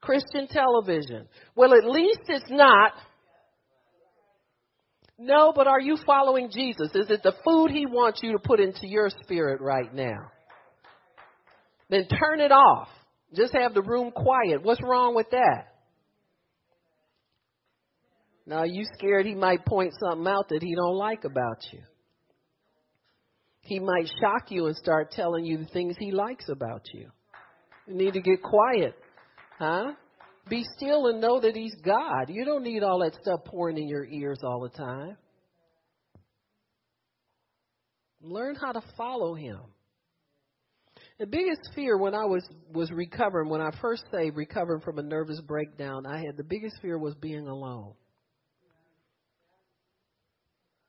[0.00, 1.26] Christian television.
[1.56, 2.92] Well, at least it's not.
[5.18, 6.90] No, but are you following Jesus?
[6.94, 10.30] Is it the food he wants you to put into your spirit right now?
[11.90, 12.88] Then turn it off.
[13.34, 14.62] Just have the room quiet.
[14.62, 15.72] What's wrong with that?
[18.46, 21.80] Now you scared he might point something out that he don't like about you.
[23.62, 27.10] He might shock you and start telling you the things he likes about you.
[27.88, 28.94] You need to get quiet.
[29.58, 29.92] Huh?
[30.48, 32.28] Be still and know that he's God.
[32.28, 35.16] You don't need all that stuff pouring in your ears all the time.
[38.20, 39.58] Learn how to follow him.
[41.18, 45.02] The biggest fear when I was was recovering, when I first say recovering from a
[45.02, 47.94] nervous breakdown, I had the biggest fear was being alone.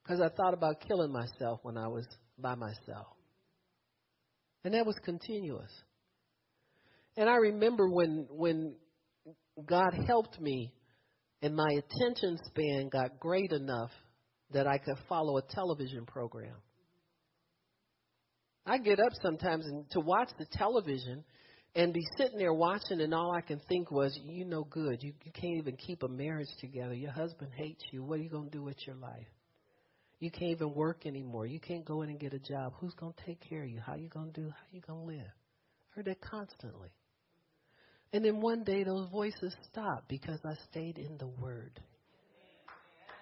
[0.03, 2.05] Because I thought about killing myself when I was
[2.38, 3.07] by myself.
[4.65, 5.71] And that was continuous.
[7.15, 8.75] And I remember when when
[9.65, 10.73] God helped me
[11.41, 13.91] and my attention span got great enough
[14.51, 16.55] that I could follow a television program.
[18.68, 21.24] I get up sometimes and to watch the television
[21.74, 25.01] and be sitting there watching, and all I can think was, you know, good.
[25.01, 26.93] You, you can't even keep a marriage together.
[26.93, 28.03] Your husband hates you.
[28.03, 29.28] What are you going to do with your life?
[30.20, 31.45] You can't even work anymore.
[31.45, 32.74] You can't go in and get a job.
[32.80, 33.80] Who's going to take care of you?
[33.80, 34.49] How you going to do?
[34.49, 35.32] How you going to live?
[35.32, 36.89] I heard that constantly.
[38.11, 41.80] And then one day those voices stopped because I stayed in the Word.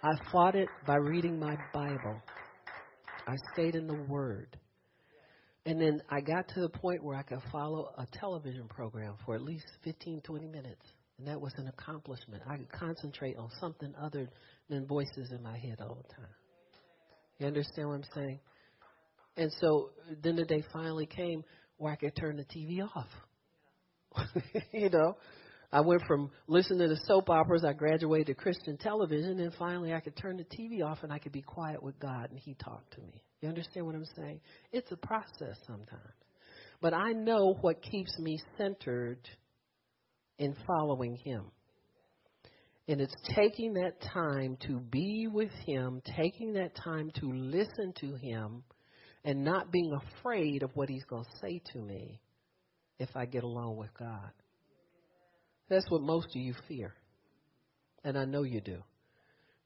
[0.02, 2.22] I fought it by reading my Bible.
[3.28, 4.58] I stayed in the Word.
[5.66, 9.36] And then I got to the point where I could follow a television program for
[9.36, 10.86] at least 15, 20 minutes.
[11.18, 12.44] And that was an accomplishment.
[12.48, 14.30] I could concentrate on something other
[14.70, 16.34] than voices in my head all the time.
[17.40, 18.40] You understand what I'm saying?
[19.38, 19.90] And so
[20.24, 21.44] then the day finally came
[21.78, 23.08] where I could turn the TV off.
[24.72, 25.18] you know,
[25.72, 30.00] I went from listening to soap operas, I graduated to Christian television, and finally I
[30.00, 32.94] could turn the TV off and I could be quiet with God and He talked
[32.94, 33.22] to me.
[33.42, 34.40] You understand what I'm saying?
[34.72, 36.02] It's a process sometimes.
[36.82, 39.20] But I know what keeps me centered
[40.38, 41.46] in following Him.
[42.88, 48.16] And it's taking that time to be with Him, taking that time to listen to
[48.16, 48.64] Him,
[49.24, 52.22] and not being afraid of what He's going to say to me
[53.00, 54.32] if I get along with God.
[55.70, 56.94] That's what most of you fear.
[58.04, 58.84] And I know you do.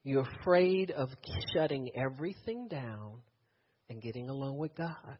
[0.04, 1.10] You're afraid of
[1.54, 3.22] shutting everything down
[3.90, 5.18] and getting along with God.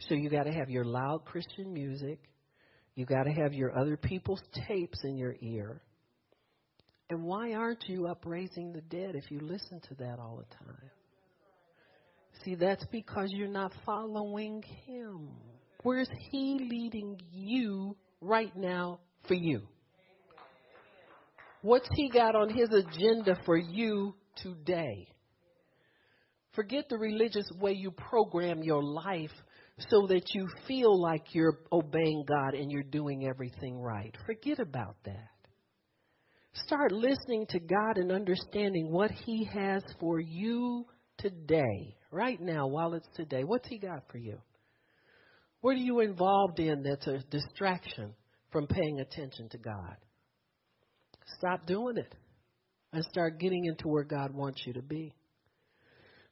[0.00, 2.18] So you got to have your loud Christian music.
[2.94, 5.80] You got to have your other people's tapes in your ear.
[7.10, 10.90] And why aren't you upraising the dead if you listen to that all the time?
[12.44, 15.30] See, that's because you're not following Him.
[15.82, 19.62] Where's He leading you right now for you?
[21.62, 25.08] What's He got on His agenda for you today?
[26.54, 29.32] Forget the religious way you program your life
[29.90, 34.14] so that you feel like you're obeying God and you're doing everything right.
[34.26, 35.30] Forget about that.
[36.66, 40.86] Start listening to God and understanding what He has for you
[41.18, 43.44] today, right now, while it's today.
[43.44, 44.38] What's He got for you?
[45.60, 48.14] What are you involved in that's a distraction
[48.50, 49.96] from paying attention to God?
[51.38, 52.14] Stop doing it
[52.92, 55.14] and start getting into where God wants you to be.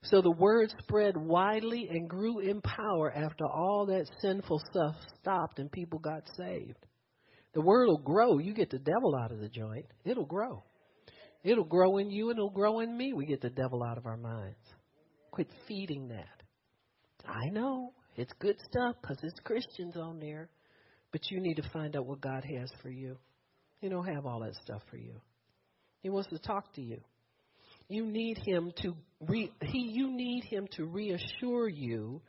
[0.05, 5.59] So the word spread widely and grew in power after all that sinful stuff stopped
[5.59, 6.87] and people got saved.
[7.55, 8.39] The word will grow.
[8.39, 10.63] You get the devil out of the joint, it'll grow.
[11.43, 13.13] It'll grow in you and it'll grow in me.
[13.13, 14.59] We get the devil out of our minds.
[15.31, 16.43] Quit feeding that.
[17.29, 17.93] I know.
[18.17, 20.49] It's good stuff because it's Christians on there.
[21.13, 23.17] But you need to find out what God has for you.
[23.81, 25.21] He don't have all that stuff for you.
[26.03, 27.01] He wants to talk to you.
[27.89, 32.21] You need him to re, he you need him to reassure you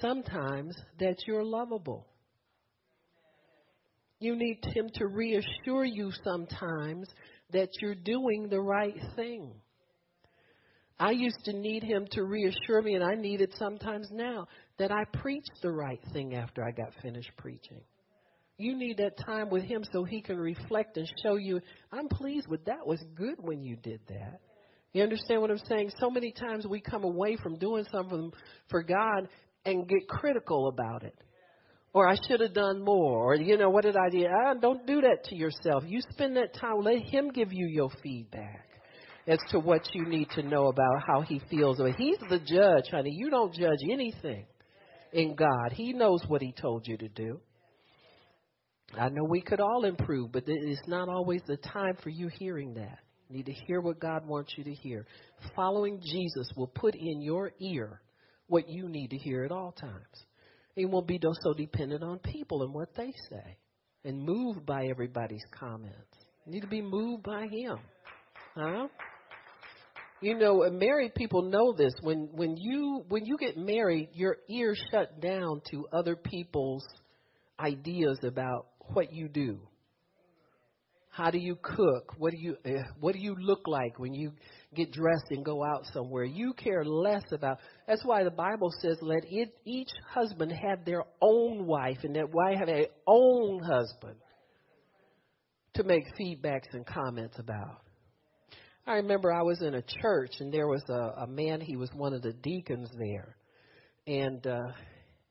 [0.00, 2.06] sometimes that you're lovable.
[4.18, 7.08] You need him to reassure you sometimes
[7.52, 9.52] that you're doing the right thing.
[10.98, 14.46] I used to need him to reassure me, and I need it sometimes now,
[14.78, 17.80] that I preached the right thing after I got finished preaching.
[18.58, 21.60] You need that time with him so he can reflect and show you,
[21.90, 22.86] I'm pleased with that.
[22.86, 24.40] Was good when you did that.
[24.92, 25.90] You understand what I'm saying?
[25.98, 28.30] So many times we come away from doing something
[28.68, 29.28] for God
[29.64, 31.18] and get critical about it.
[31.94, 33.32] Or I should have done more.
[33.32, 34.26] Or, you know, what did I do?
[34.26, 35.84] Ah, don't do that to yourself.
[35.86, 38.66] You spend that time, let him give you your feedback
[39.26, 41.80] as to what you need to know about how he feels.
[41.96, 43.12] He's the judge, honey.
[43.12, 44.46] You don't judge anything
[45.12, 45.72] in God.
[45.72, 47.40] He knows what he told you to do.
[48.98, 52.74] I know we could all improve, but it's not always the time for you hearing
[52.74, 52.98] that.
[53.28, 55.06] You need to hear what God wants you to hear.
[55.56, 58.00] Following Jesus will put in your ear
[58.48, 60.26] what you need to hear at all times.
[60.76, 63.56] You won't be so dependent on people and what they say
[64.04, 65.96] and moved by everybody's comments.
[66.44, 67.78] You need to be moved by Him.
[68.54, 68.88] Huh?
[70.20, 71.92] You know, uh, married people know this.
[72.00, 76.84] When when you when you get married, your ears shut down to other people's
[77.58, 79.60] ideas about what you do.
[81.12, 82.14] How do you cook?
[82.16, 84.32] What do you uh, what do you look like when you
[84.74, 86.24] get dressed and go out somewhere?
[86.24, 87.58] You care less about.
[87.86, 92.32] That's why the Bible says, "Let it, each husband have their own wife, and that
[92.32, 94.16] wife have their own husband."
[95.74, 97.82] To make feedbacks and comments about.
[98.86, 101.60] I remember I was in a church and there was a, a man.
[101.60, 103.36] He was one of the deacons there,
[104.06, 104.72] and uh,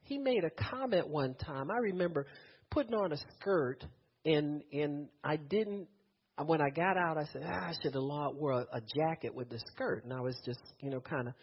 [0.04, 1.72] he made a comment one time.
[1.72, 2.28] I remember
[2.72, 3.86] putting on a skirt
[4.26, 5.88] and and I didn't
[6.46, 9.50] when I got out I said ah, I should have wore a, a jacket with
[9.50, 11.34] the skirt and I was just you know kind of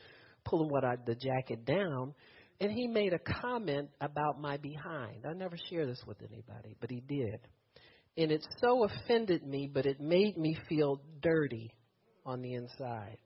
[0.44, 2.14] pulling what I the jacket down
[2.60, 5.24] and he made a comment about my behind.
[5.28, 7.38] I never share this with anybody, but he did.
[8.16, 11.72] And it so offended me, but it made me feel dirty
[12.26, 13.18] on the inside.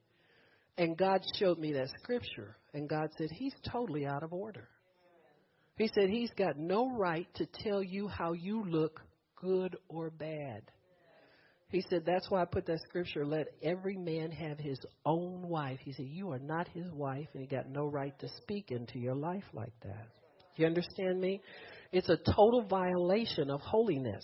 [0.77, 4.69] And God showed me that scripture, and God said, He's totally out of order.
[5.77, 9.01] He said he's got no right to tell you how you look,
[9.35, 10.63] good or bad.
[11.69, 15.79] He said, That's why I put that scripture let every man have his own wife.
[15.83, 18.99] He said, You are not his wife, and he got no right to speak into
[18.99, 20.07] your life like that.
[20.55, 21.41] You understand me?
[21.91, 24.23] It's a total violation of holiness.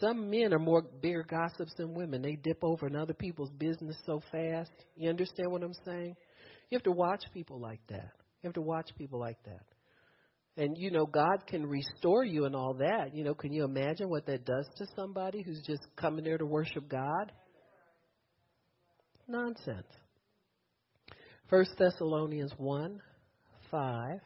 [0.00, 2.22] Some men are more bigger gossips than women.
[2.22, 4.72] They dip over in other people's business so fast.
[4.96, 6.16] You understand what I'm saying?
[6.72, 8.12] You have to watch people like that.
[8.40, 9.60] You have to watch people like that.
[10.56, 13.14] And you know, God can restore you and all that.
[13.14, 16.46] You know, can you imagine what that does to somebody who's just coming there to
[16.46, 17.30] worship God?
[19.28, 19.86] Nonsense.
[21.50, 23.02] First Thessalonians one,
[23.70, 24.20] five.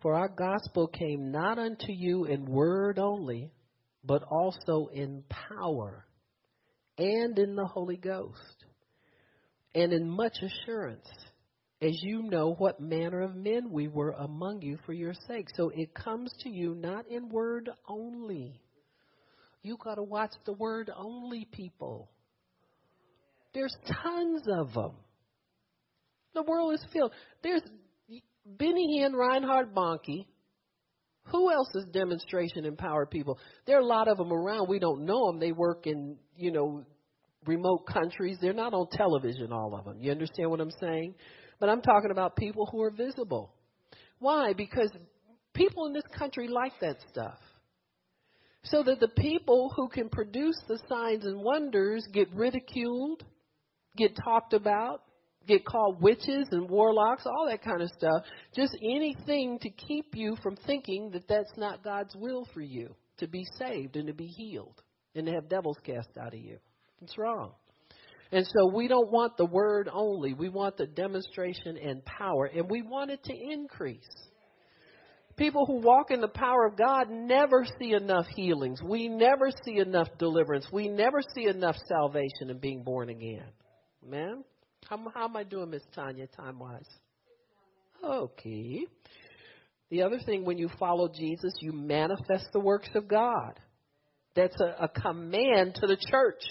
[0.00, 3.50] For our gospel came not unto you in word only,
[4.04, 6.06] but also in power
[6.98, 8.57] and in the Holy Ghost
[9.78, 11.06] and in much assurance,
[11.80, 15.46] as you know what manner of men we were among you for your sake.
[15.54, 18.60] So it comes to you not in word only.
[19.62, 22.10] You got to watch the word only people.
[23.54, 24.92] There's tons of them.
[26.34, 27.12] The world is filled.
[27.44, 27.62] There's
[28.44, 30.26] Benny Hinn, Reinhard Bonnke.
[31.30, 33.38] Who else is demonstration empowered people?
[33.66, 34.68] There are a lot of them around.
[34.68, 35.38] We don't know them.
[35.38, 36.84] They work in, you know,
[37.46, 38.38] remote countries.
[38.40, 39.98] They're not on television, all of them.
[40.00, 41.14] You understand what I'm saying?
[41.60, 43.52] But I'm talking about people who are visible.
[44.18, 44.52] Why?
[44.52, 44.90] Because
[45.54, 47.38] people in this country like that stuff.
[48.64, 53.24] So that the people who can produce the signs and wonders get ridiculed,
[53.96, 55.02] get talked about,
[55.46, 58.22] get called witches and warlocks, all that kind of stuff.
[58.54, 63.26] Just anything to keep you from thinking that that's not God's will for you to
[63.26, 64.82] be saved and to be healed
[65.14, 66.58] and to have devils cast out of you.
[67.02, 67.52] It's wrong.
[68.30, 70.34] And so we don't want the word only.
[70.34, 74.08] We want the demonstration and power, and we want it to increase.
[75.36, 78.82] People who walk in the power of God never see enough healings.
[78.82, 80.66] We never see enough deliverance.
[80.72, 83.46] We never see enough salvation and being born again.
[84.04, 84.42] Man,
[84.88, 86.88] how, how am I doing, Miss Tanya, time wise?
[88.04, 88.84] Okay.
[89.90, 93.58] The other thing, when you follow Jesus, you manifest the works of God.
[94.34, 96.42] That's a, a command to the church.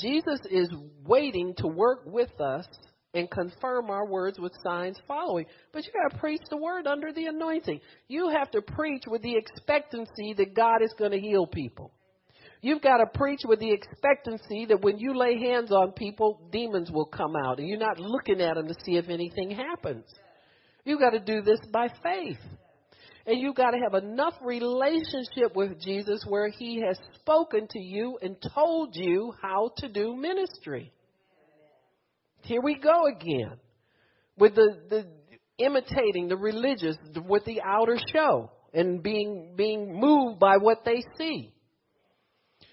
[0.00, 0.68] Jesus is
[1.04, 2.66] waiting to work with us
[3.14, 5.46] and confirm our words with signs following.
[5.72, 7.80] But you got to preach the word under the anointing.
[8.08, 11.92] You have to preach with the expectancy that God is going to heal people.
[12.62, 16.90] You've got to preach with the expectancy that when you lay hands on people, demons
[16.90, 20.04] will come out, and you're not looking at them to see if anything happens.
[20.84, 22.38] You've got to do this by faith.
[23.30, 28.18] And you've got to have enough relationship with Jesus where he has spoken to you
[28.20, 30.90] and told you how to do ministry.
[32.42, 33.52] Here we go again
[34.36, 35.06] with the, the
[35.64, 41.54] imitating the religious with the outer show and being being moved by what they see.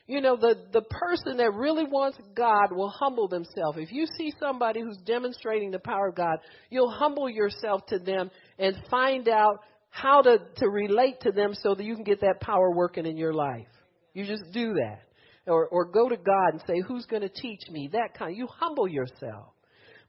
[0.07, 3.77] You know, the, the person that really wants God will humble themselves.
[3.77, 6.39] If you see somebody who's demonstrating the power of God,
[6.71, 9.59] you'll humble yourself to them and find out
[9.99, 13.17] how to, to relate to them so that you can get that power working in
[13.17, 13.67] your life.
[14.13, 15.01] You just do that.
[15.47, 17.89] Or, or go to God and say, who's going to teach me?
[17.93, 18.35] That kind.
[18.35, 19.53] You humble yourself.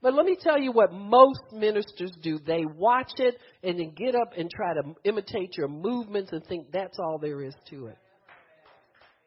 [0.03, 2.39] But let me tell you what most ministers do.
[2.45, 6.71] They watch it and then get up and try to imitate your movements and think
[6.73, 7.99] that's all there is to it.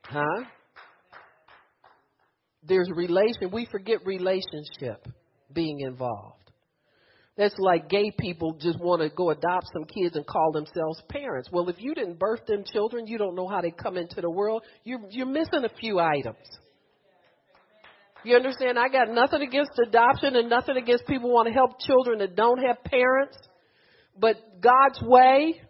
[0.03, 0.43] Huh?
[2.63, 3.51] There's relation.
[3.51, 5.07] We forget relationship
[5.53, 6.40] being involved.
[7.37, 11.49] That's like gay people just want to go adopt some kids and call themselves parents.
[11.51, 14.29] Well, if you didn't birth them children, you don't know how they come into the
[14.29, 14.63] world.
[14.83, 16.37] You're, you're missing a few items.
[18.23, 18.77] You understand?
[18.77, 22.59] I got nothing against adoption and nothing against people want to help children that don't
[22.59, 23.37] have parents.
[24.19, 25.61] But God's way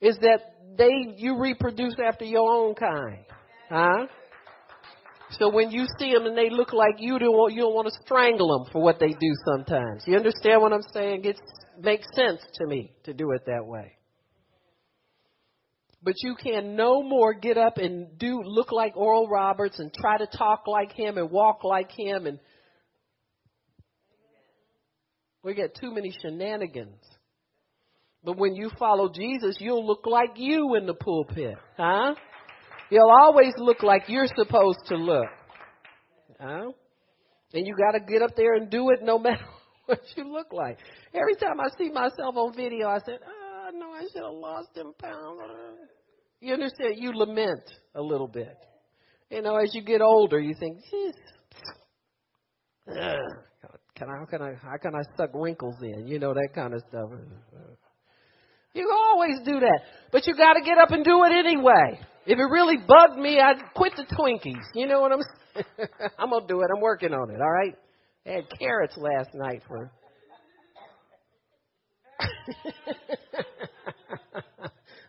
[0.00, 0.40] is that
[0.76, 3.24] they you reproduce after your own kind.
[3.68, 4.06] Huh?
[5.38, 7.94] So when you see them and they look like you, don't you don't want to
[8.04, 10.02] strangle them for what they do sometimes.
[10.06, 11.24] You understand what I'm saying?
[11.24, 11.40] It
[11.80, 13.96] makes sense to me to do it that way.
[16.02, 20.18] But you can no more get up and do look like Oral Roberts and try
[20.18, 22.40] to talk like him and walk like him and
[25.44, 27.00] we get too many shenanigans.
[28.24, 32.14] But when you follow Jesus, you'll look like you in the pulpit, huh?
[32.92, 35.24] You'll always look like you're supposed to look.
[36.38, 36.72] Huh?
[37.54, 39.46] And you got to get up there and do it no matter
[39.86, 40.76] what you look like.
[41.14, 44.34] Every time I see myself on video, I said, ah, oh, no, I should have
[44.34, 45.40] lost them pounds.
[46.42, 46.96] You understand?
[46.98, 47.62] You lament
[47.94, 48.58] a little bit.
[49.30, 51.14] You know, as you get older, you think, Jeez,
[53.94, 56.06] can I, how can I, how can I suck wrinkles in?
[56.06, 57.08] You know, that kind of stuff.
[58.74, 59.80] You always do that.
[60.10, 61.98] But you got to get up and do it anyway.
[62.24, 64.62] If it really bugged me, I'd quit the Twinkies.
[64.74, 65.20] You know what I'm
[65.54, 65.66] saying?
[66.18, 66.68] I'm going to do it.
[66.74, 67.76] I'm working on it, all right?
[68.26, 69.90] I had carrots last night for.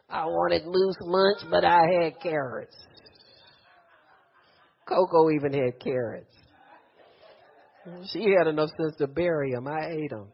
[0.09, 2.75] I wanted loose lunch, but I had carrots.
[4.87, 6.33] Coco even had carrots.
[8.11, 9.67] She had enough sense to bury them.
[9.67, 10.27] I ate them.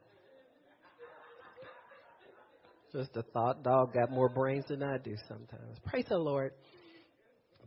[2.91, 3.63] Just a thought.
[3.63, 5.77] Dog got more brains than I do sometimes.
[5.85, 6.53] Praise the Lord.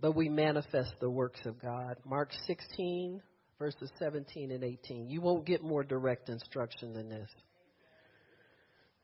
[0.01, 1.97] But we manifest the works of God.
[2.05, 3.23] Mark 16,
[3.59, 5.09] verses 17 and 18.
[5.09, 7.29] You won't get more direct instruction than this.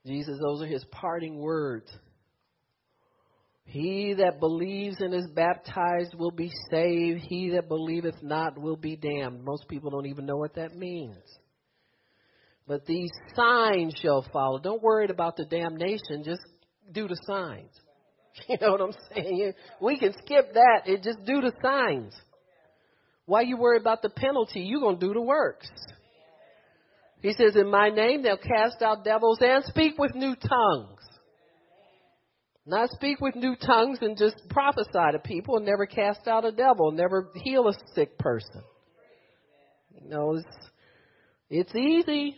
[0.06, 1.88] Jesus, those are his parting words.
[3.64, 7.20] He that believes and is baptized will be saved.
[7.28, 9.44] He that believeth not will be damned.
[9.44, 11.22] Most people don't even know what that means.
[12.68, 14.58] But these signs shall follow.
[14.58, 16.22] Don't worry about the damnation.
[16.22, 16.42] Just
[16.92, 17.70] do the signs.
[18.48, 19.52] You know what I'm saying?
[19.80, 22.14] We can skip that and just do the signs.
[23.26, 24.60] Why you worry about the penalty?
[24.60, 25.68] You're going to do the works.
[27.20, 31.00] He says, In my name they'll cast out devils and speak with new tongues.
[32.64, 36.52] Not speak with new tongues and just prophesy to people and never cast out a
[36.52, 38.62] devil, never heal a sick person.
[40.00, 40.68] You know, it's,
[41.50, 42.36] it's easy.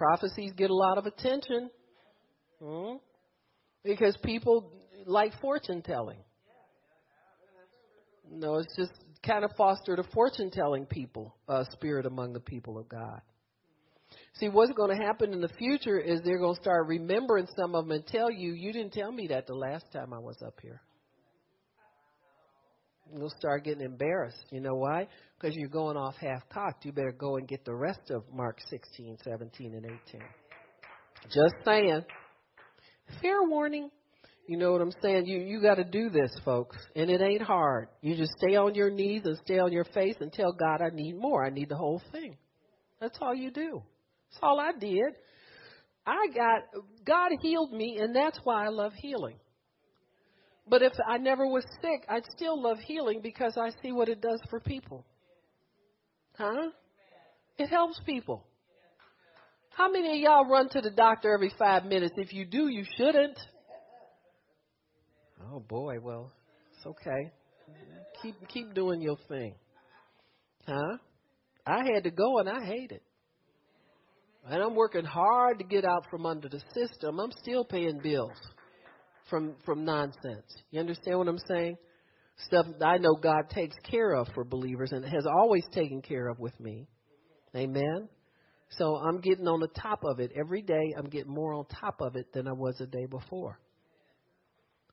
[0.00, 1.68] Prophecies get a lot of attention
[2.58, 2.92] hmm?
[3.84, 4.72] because people
[5.04, 6.16] like fortune telling.
[8.32, 12.78] No, it's just kind of fostered a fortune telling people uh, spirit among the people
[12.78, 13.20] of God.
[14.36, 17.74] See, what's going to happen in the future is they're going to start remembering some
[17.74, 20.40] of them and tell you, you didn't tell me that the last time I was
[20.40, 20.80] up here.
[23.14, 24.44] You'll start getting embarrassed.
[24.50, 25.08] You know why?
[25.38, 26.84] Because you're going off half cocked.
[26.84, 30.20] You better go and get the rest of Mark 16, 17, and 18.
[31.24, 32.02] Just saying.
[33.20, 33.90] Fair warning.
[34.46, 35.26] You know what I'm saying?
[35.26, 37.88] You you got to do this, folks, and it ain't hard.
[38.00, 40.88] You just stay on your knees and stay on your face and tell God, I
[40.92, 41.44] need more.
[41.44, 42.36] I need the whole thing.
[43.00, 43.82] That's all you do.
[44.30, 45.14] That's all I did.
[46.06, 49.36] I got God healed me, and that's why I love healing.
[50.70, 54.20] But if I never was sick, I'd still love healing because I see what it
[54.20, 55.04] does for people.
[56.38, 56.70] Huh?
[57.58, 58.44] It helps people.
[59.70, 62.14] How many of y'all run to the doctor every five minutes?
[62.16, 63.36] If you do, you shouldn't.
[65.52, 66.30] Oh boy, well,
[66.76, 67.32] it's okay.
[68.22, 69.54] Keep keep doing your thing.
[70.66, 70.98] Huh?
[71.66, 73.02] I had to go and I hate it.
[74.46, 77.18] And I'm working hard to get out from under the system.
[77.18, 78.38] I'm still paying bills
[79.30, 80.44] from from nonsense.
[80.70, 81.76] You understand what I'm saying?
[82.46, 86.38] Stuff I know God takes care of for believers and has always taken care of
[86.38, 86.88] with me.
[87.56, 88.08] Amen.
[88.78, 90.94] So I'm getting on the top of it every day.
[90.96, 93.58] I'm getting more on top of it than I was the day before.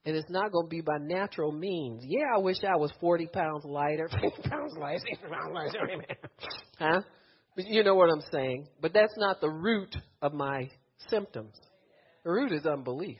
[0.05, 2.01] And it's not going to be by natural means.
[2.05, 6.05] Yeah, I wish I was 40 pounds lighter, 50 pounds lighter, 60 pounds lighter.
[6.79, 7.01] huh?
[7.55, 8.67] But you know what I'm saying.
[8.81, 10.69] But that's not the root of my
[11.09, 11.53] symptoms.
[12.23, 13.19] The root is unbelief.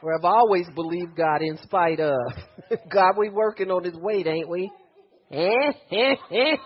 [0.00, 2.16] Where I've always believed God in spite of.
[2.92, 4.70] God, we working on His weight, ain't we?
[5.30, 6.56] Eh, eh, eh.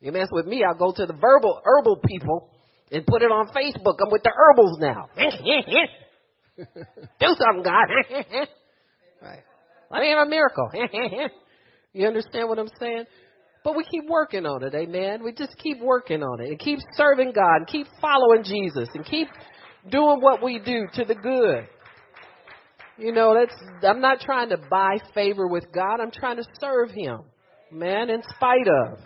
[0.00, 2.50] You mess with me, I'll go to the verbal herbal people
[2.90, 3.96] and put it on Facebook.
[4.04, 5.08] I'm with the herbals now.
[7.20, 7.88] Do something, God.
[9.22, 9.42] right.
[9.90, 10.70] Let me have a miracle.
[11.92, 13.04] you understand what I'm saying?
[13.64, 15.22] But we keep working on it, amen.
[15.22, 19.04] We just keep working on it and keep serving God and keep following Jesus and
[19.04, 19.28] keep
[19.90, 21.68] doing what we do to the good.
[22.98, 26.00] You know, that's I'm not trying to buy favor with God.
[26.00, 27.20] I'm trying to serve him.
[27.70, 28.98] Man, in spite of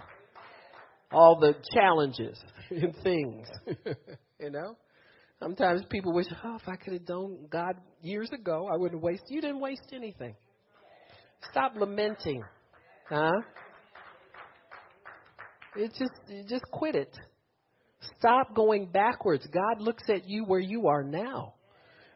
[1.13, 2.39] all the challenges
[2.71, 3.47] and things.
[4.41, 4.77] you know?
[5.41, 9.25] Sometimes people wish, oh, if I could have done God years ago, I wouldn't waste.
[9.29, 10.35] You didn't waste anything.
[11.51, 12.43] Stop lamenting,
[13.09, 13.33] huh?
[15.77, 17.15] It just, just quit it.
[18.19, 19.47] Stop going backwards.
[19.53, 21.55] God looks at you where you are now,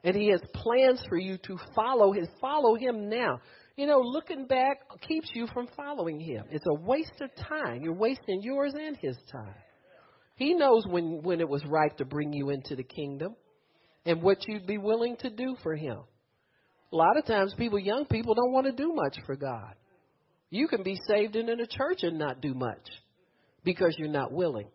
[0.05, 2.28] and He has plans for you to follow His.
[2.40, 3.40] Follow Him now.
[3.77, 6.44] You know, looking back keeps you from following Him.
[6.51, 7.82] It's a waste of time.
[7.82, 9.55] You're wasting yours and His time.
[10.36, 13.36] He knows when, when it was right to bring you into the kingdom
[14.07, 15.98] and what you'd be willing to do for Him.
[16.93, 19.74] A lot of times, people, young people, don't want to do much for God.
[20.51, 22.89] You can be saved and in a church and not do much
[23.65, 24.69] because you're not willing.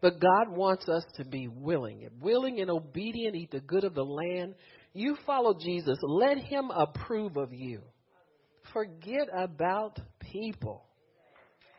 [0.00, 4.04] But God wants us to be willing, willing and obedient, eat the good of the
[4.04, 4.54] land.
[4.92, 7.82] You follow Jesus, let Him approve of you.
[8.72, 10.84] Forget about people.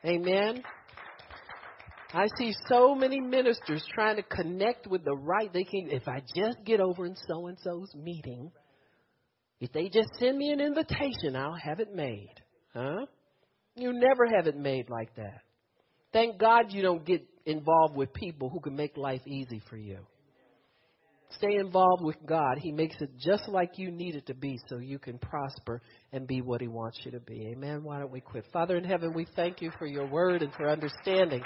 [0.05, 0.63] Amen.
[2.13, 5.51] I see so many ministers trying to connect with the right.
[5.51, 8.51] They can, if I just get over in so and so's meeting,
[9.59, 12.35] if they just send me an invitation, I'll have it made.
[12.73, 13.05] Huh?
[13.75, 15.41] You never have it made like that.
[16.13, 19.99] Thank God you don't get involved with people who can make life easy for you.
[21.31, 22.57] Stay involved with God.
[22.57, 25.81] He makes it just like you need it to be so you can prosper
[26.13, 27.49] and be what He wants you to be.
[27.51, 27.83] Amen.
[27.83, 28.45] Why don't we quit?
[28.53, 31.41] Father in heaven, we thank you for your word and for understanding.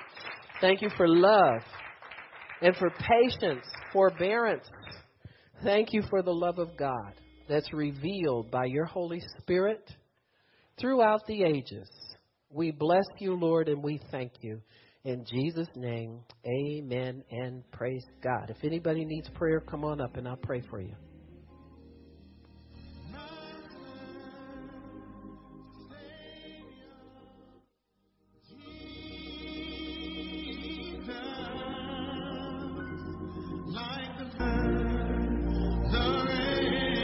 [0.61, 1.61] Thank you for love
[2.61, 4.65] and for patience, forbearance.
[5.63, 7.13] Thank you for the love of God
[7.49, 9.91] that's revealed by your Holy Spirit
[10.79, 11.89] throughout the ages.
[12.53, 14.61] We bless you, Lord, and we thank you.
[15.03, 18.49] In Jesus' name, amen and praise God.
[18.49, 20.93] If anybody needs prayer, come on up and I'll pray for you.